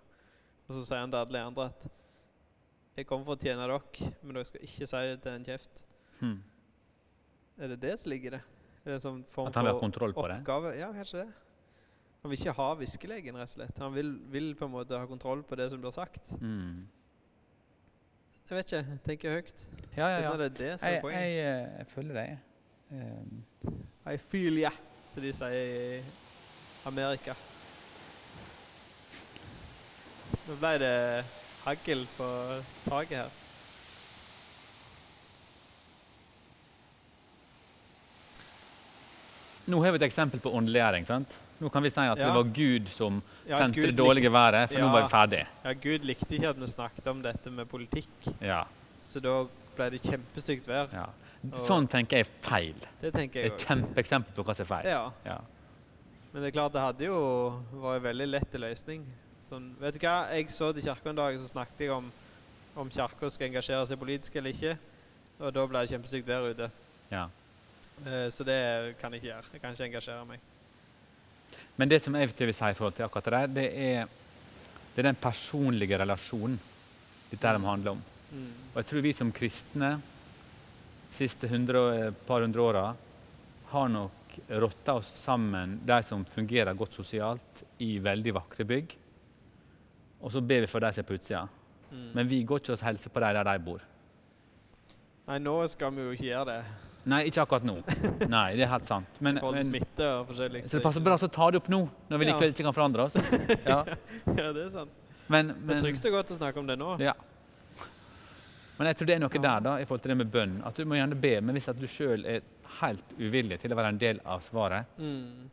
[0.67, 1.87] Og så sier han til alle andre at
[2.97, 5.83] jeg kommer for å tjene dere, men dere skal ikke si det til en kjeft.
[6.19, 6.37] Hmm.
[7.57, 8.43] Er det det som ligger i det?
[8.87, 10.37] Det en sånn form At han vil ha kontroll på det?
[10.79, 11.31] Ja, kanskje det.
[12.23, 13.79] Han vil ikke ha viskelegen, rett og slett.
[13.83, 16.31] Han vil, vil på en måte ha kontroll på det som blir sagt.
[16.39, 16.85] Mm.
[18.47, 18.97] Jeg vet ikke.
[19.03, 19.65] Tenker høyt.
[19.97, 20.31] Ja, ja, ja.
[20.39, 21.25] det er det som er Jeg, poenget.
[21.27, 22.37] jeg, eh, jeg følger deg.
[22.91, 23.43] Um,
[24.07, 24.71] I feel ya,
[25.11, 25.57] som de sier
[25.99, 25.99] i
[26.87, 27.35] Amerika.
[30.47, 30.95] Nå ble det
[31.65, 32.29] hagl på
[32.87, 33.35] taket her.
[39.67, 41.05] Nå har vi et eksempel på åndeliggjøring.
[41.07, 41.37] sant?
[41.59, 42.27] Nå kan vi si at Ja.
[42.27, 45.47] det var Gud som Ja, sendte Gud det dårlige været, for nå var vi ferdig.
[45.65, 48.07] Ja, Gud likte ikke at vi snakket om dette med politikk,
[48.41, 48.63] Ja,
[49.01, 50.87] så da ble det kjempestygt vær.
[50.93, 51.05] ja.
[51.55, 52.75] Sånn tenker jeg er feil.
[53.01, 54.85] Det tenker Det jeg er et kjempeeksempel på hva som er feil.
[54.85, 55.11] Ja.
[55.25, 55.37] Ja.
[56.33, 59.05] Men det er klart det hadde jo vært en veldig lett løsning.
[59.49, 62.11] Sånn, vet du hva, Jeg så til kirka en dag, så snakket jeg om
[62.75, 64.77] om kirka skal engasjere seg politisk eller ikke.
[65.39, 66.71] Og da ble det kjempestygt vær ute.
[67.11, 67.27] Ja.
[68.05, 68.59] Eh, så det
[69.01, 69.53] kan jeg ikke gjøre.
[69.53, 70.43] Jeg kan ikke engasjere meg.
[71.77, 74.13] Men det som jeg vil si i forhold til akkurat det der, det er,
[74.93, 76.59] det er den personlige relasjonen
[77.31, 78.05] dette her handler om.
[78.31, 78.53] Mm.
[78.73, 82.85] Og jeg tror vi som kristne de siste hundre, par hundre åra
[83.71, 88.95] har nok rotta oss sammen, de som fungerer godt sosialt, i veldig vakre bygg.
[90.21, 91.45] Og så ber vi for de som er på utsida.
[91.91, 92.09] Mm.
[92.13, 93.85] Men vi går ikke og hilser på de der de bor.
[95.27, 96.59] Nei, nå skal vi jo ikke gjøre det.
[97.07, 97.77] Nei, ikke akkurat nå.
[98.35, 99.19] Nei, det er helt sant.
[99.23, 100.65] Men, men, smitte og forskjellig.
[100.67, 101.79] så det passer bra å ta det opp nå,
[102.11, 103.15] når vi likevel ikke kan forandre oss.
[103.71, 103.79] Ja.
[103.87, 104.91] ja, det er sant.
[105.31, 106.93] Men, Det er men, trygt og godt å snakke om det nå.
[107.03, 107.13] Ja.
[108.77, 110.57] Men jeg tror det er noe der da, i forhold til det med bønn.
[110.67, 112.43] At du må gjerne be, men hvis at du sjøl er
[112.81, 115.47] helt uvillig til å være en del av svaret, Mm.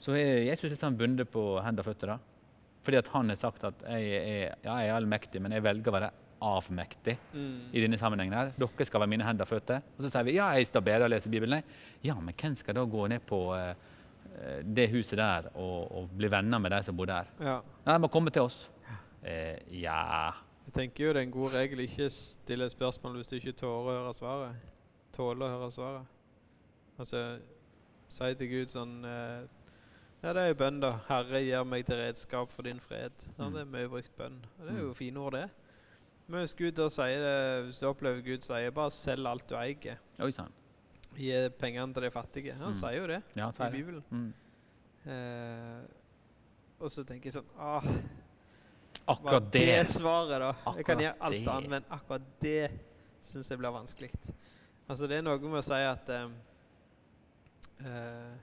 [0.00, 2.16] så er Jesus litt sånn bundet på hender og føtter.
[2.16, 2.18] da.
[2.86, 5.90] Fordi at han har sagt at jeg er, ja, jeg er allmektig, men jeg velger
[5.92, 6.10] å være
[6.42, 7.60] avmektig Mm.
[7.72, 8.32] i denne sammenhengen.
[8.34, 8.50] her.
[8.58, 9.82] Dere skal være mine hender og føtter.
[9.96, 11.50] Og så sier vi ja, jeg står bedre og leser Bibelen.
[11.60, 11.62] Nei.
[12.04, 13.74] Ja, men hvem skal da gå ned på eh,
[14.62, 17.24] det huset der og, og bli venner med de som bor der?
[17.40, 17.60] Ja.
[17.86, 18.68] Nei, de må komme til oss.
[19.26, 20.32] Uh, ja
[20.66, 23.90] Jeg tenker jo det er en god regel ikke stille spørsmål hvis du ikke tåler
[23.90, 24.54] å høre svaret.
[25.16, 26.06] Tåler å høre svaret.
[26.98, 27.38] Altså,
[28.08, 29.46] si til Gud sånn uh,
[30.22, 30.92] Ja, det er jo bønn, da.
[31.08, 33.12] Herre, gir meg til redskap for din fred.
[33.38, 34.38] Ja, det er mye brukt bønn.
[34.58, 34.94] Og det er jo Mm.
[34.94, 35.50] fine ord, det.
[36.28, 37.34] Men hvis Gud da sier det,
[37.68, 40.50] hvis du opplever Gud sier bare selg alt du eier, Oi sann.
[41.16, 42.54] gi pengene til de fattige.
[42.58, 42.74] Han Mm.
[42.74, 43.70] sier jo det Ja, i.
[43.70, 44.02] Bibelen.
[44.10, 44.32] Mm.
[45.06, 45.82] Eh,
[46.80, 47.84] og så tenker jeg sånn ah,
[49.08, 49.62] Akkurat det.
[49.66, 50.72] det svaret, da.
[50.76, 51.48] jeg kan gjøre alt det.
[51.48, 52.70] annet, men akkurat det
[53.22, 54.10] syns jeg blir vanskelig.
[54.88, 56.34] Altså, det er noe med å si at um,
[57.80, 58.34] uh,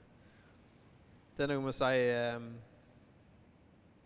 [1.37, 1.99] Det er noe med å si
[2.37, 2.47] um,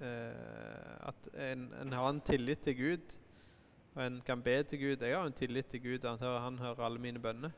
[0.02, 3.18] uh, at en, en har en tillit til Gud,
[3.98, 5.02] og en kan be til Gud.
[5.02, 7.52] Jeg har en tillit til Gud, han hører, han hører alle mine bønner.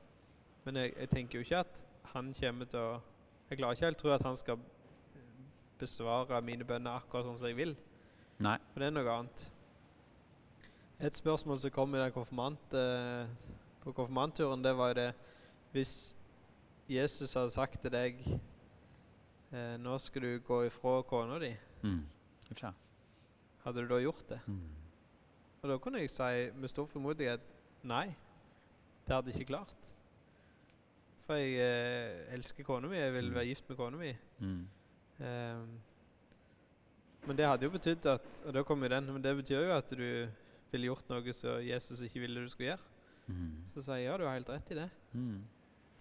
[0.63, 1.81] Men jeg, jeg tenker jo ikke at
[2.13, 2.99] han kommer til å
[3.49, 4.59] Jeg klarer ikke helt tro at han skal
[5.79, 7.71] besvare mine bønner akkurat sånn som jeg vil.
[8.45, 8.55] Nei.
[8.71, 9.45] For det er noe annet.
[10.99, 13.25] Et spørsmål som kom i den konfirmant, eh,
[13.83, 15.09] på konfirmantturen, det var jo det
[15.71, 16.15] Hvis
[16.89, 18.19] Jesus hadde sagt til deg
[19.53, 22.01] eh, Nå skal du gå ifra kona di, Mm.
[22.51, 22.73] Ifra.
[23.63, 24.39] hadde du da gjort det?
[24.47, 24.59] Mm.
[25.61, 27.41] Og da kunne jeg si med stor formodighet
[27.83, 28.07] nei.
[29.07, 29.75] Det hadde jeg ikke klart.
[31.27, 32.97] For jeg eh, elsker kona mi.
[32.97, 33.35] Jeg vil Mm.
[33.35, 34.13] være gift med kona mi.
[34.39, 34.67] Mm.
[35.19, 35.79] Ehm,
[37.27, 39.75] men det hadde jo betydd at Og da kom jo den, men det betyr jo
[39.75, 40.27] at du
[40.71, 42.85] ville gjort noe som Jesus ikke ville du skulle gjøre.
[43.27, 43.63] Mm.
[43.67, 44.89] Så sier jeg ja, du har helt rett i det.
[45.13, 45.41] Mm.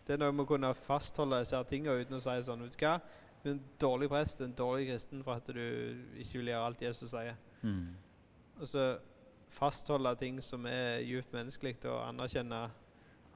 [0.06, 2.84] Det er noe med å kunne fastholde disse tingene uten å si sånn Vet du
[2.86, 2.94] hva,
[3.42, 5.61] du er en dårlig prest, en dårlig kristen for at du
[6.16, 7.36] ikke vil gjøre alt Jesus sier.
[7.62, 7.94] Mm.
[8.61, 8.86] Og så
[9.53, 12.68] fastholde ting som er djupt menneskelig, og anerkjenne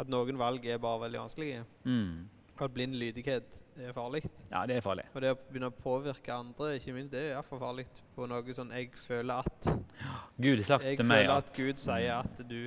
[0.02, 1.64] at noen valg er bare veldig vanskelige.
[1.84, 2.28] Mm.
[2.62, 4.22] At blind lydighet er farlig.
[4.50, 5.04] Ja, det er farlig.
[5.14, 8.54] Og det å begynne å påvirke andre, ikke minst, det er iallfall farlig på noe
[8.54, 9.70] sånn jeg føler at
[10.36, 12.60] Gud har sagt til meg føler at at Gud sier at du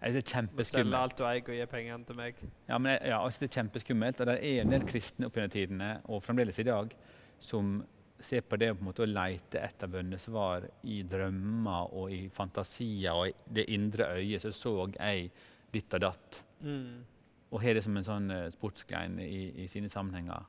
[0.00, 0.96] Jeg det er kjempeskummelt.
[0.96, 2.42] alt du eier og gi pengene til meg.
[2.68, 4.20] Ja, men jeg, ja, det er kjempeskummelt.
[4.20, 6.92] Og det er en del kristne opp gjennom tidene, og fremdeles i dag,
[7.40, 7.82] som
[8.20, 13.16] ser på det på en måte å leite etter bønnesvar i drømmer og i fantasier
[13.16, 14.42] og i det indre øyet.
[14.42, 15.30] Så så jeg
[15.72, 16.42] ditt og datt.
[16.60, 17.02] Mm.
[17.50, 20.46] Og har det som en sånn uh, sportsgrein i, i sine sammenhenger.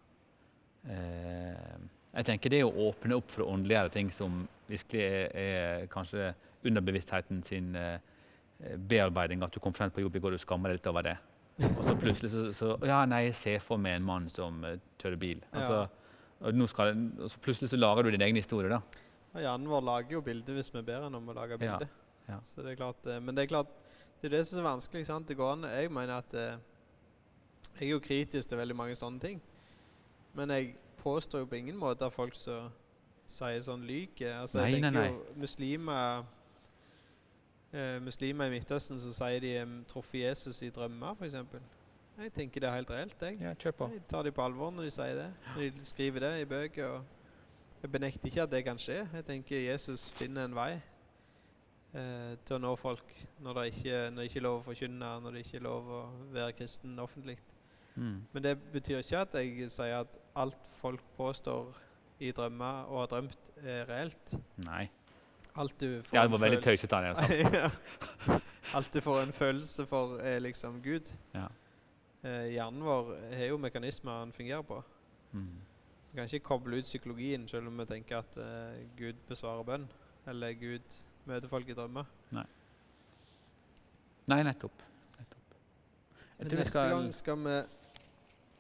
[0.89, 5.83] Eh, jeg tenker Det å åpne opp for å åndeliggjøre ting som virkelig er, er
[5.91, 6.31] kanskje
[6.65, 7.99] underbevisstheten sin eh,
[8.89, 11.17] bearbeiding, at du kom frem på jobb i går og skammer deg litt over det.
[11.61, 14.77] Og så plutselig så, så Ja, nei, jeg ser for meg en mann som uh,
[15.01, 15.43] kjører bil.
[15.53, 16.00] Altså, nå
[16.67, 16.95] skal,
[17.29, 18.81] så plutselig så lager du din egen historie, da.
[19.33, 21.87] Og Hjernen vår lager jo bilder hvis vi ber enn om å lage Ja, bilde.
[22.27, 22.39] ja.
[22.43, 23.67] Så det er klart, eh, men det er klart,
[24.21, 25.05] det er det som er vanskelig.
[25.05, 25.27] sant?
[25.27, 25.63] Det går an.
[25.69, 26.57] Jeg mener at eh,
[27.79, 29.41] Jeg er jo kritisk til veldig mange sånne ting.
[30.33, 32.69] Men jeg påstår jo på ingen måte at folk som
[33.27, 34.41] sier sånn, lyver.
[34.41, 35.07] Altså, Nei, jeg nei, tenker nei.
[35.09, 36.23] jo muslimer
[37.73, 41.35] eh, Muslimer i Midtøsten som sier de har truffet Jesus i drømmer, f.eks.
[42.21, 43.21] Jeg tenker det er helt reelt.
[43.21, 43.37] jeg.
[43.41, 43.89] Ja, kjør på.
[43.93, 45.29] Jeg tar de på alvor når de sier det.
[45.55, 46.87] Når de skriver det i bøker.
[46.87, 49.07] Og jeg benekter ikke at det kan skje.
[49.13, 54.21] Jeg tenker Jesus finner en vei eh, til å nå folk når det, ikke, når
[54.21, 56.01] det ikke er lov å forkynne, når det ikke er lov å
[56.35, 57.37] være kristen offentlig.
[57.95, 58.19] Mm.
[58.31, 61.73] Men det betyr ikke at jeg sier at alt folk påstår
[62.21, 64.35] i drømmer og har drømt, er reelt.
[64.61, 64.85] Nei.
[65.55, 67.47] Alt du får Ja, det var veldig tøysete av deg.
[67.49, 68.39] Altså.
[68.77, 71.09] Alt du får en følelse for, er liksom Gud.
[71.33, 71.49] Ja.
[72.23, 74.83] Eh, hjernen vår har jo mekanismer den fungerer på.
[75.33, 75.47] Mm.
[76.11, 79.87] Vi kan ikke koble ut psykologien selv om vi tenker at eh, Gud besvarer bønn,
[80.27, 82.05] eller Gud møter folk i drømmer.
[82.31, 82.43] Nei,
[84.45, 84.83] nettopp.
[85.17, 85.55] nettopp.
[86.37, 87.57] Vi Neste skal- gang skal vi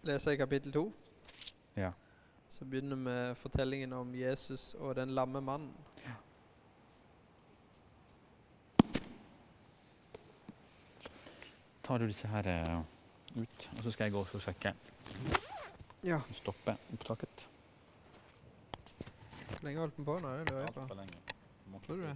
[0.09, 0.87] lese i kapittel to.
[1.75, 1.91] Ja.
[2.49, 5.73] Så begynner vi fortellingen om Jesus og den lamme mannen.
[6.05, 6.15] Ja.
[11.81, 12.81] Tar du disse her eh,
[13.35, 14.73] ut, og så skal jeg gå og sjekke.
[16.03, 16.19] Ja.
[16.33, 17.47] Stoppe opptaket.
[19.51, 20.31] Hvor lenge holdt den på nå?
[20.39, 20.81] Det lurer jeg på.
[20.81, 21.37] Altfor lenge.
[21.71, 22.15] Må Tror du det?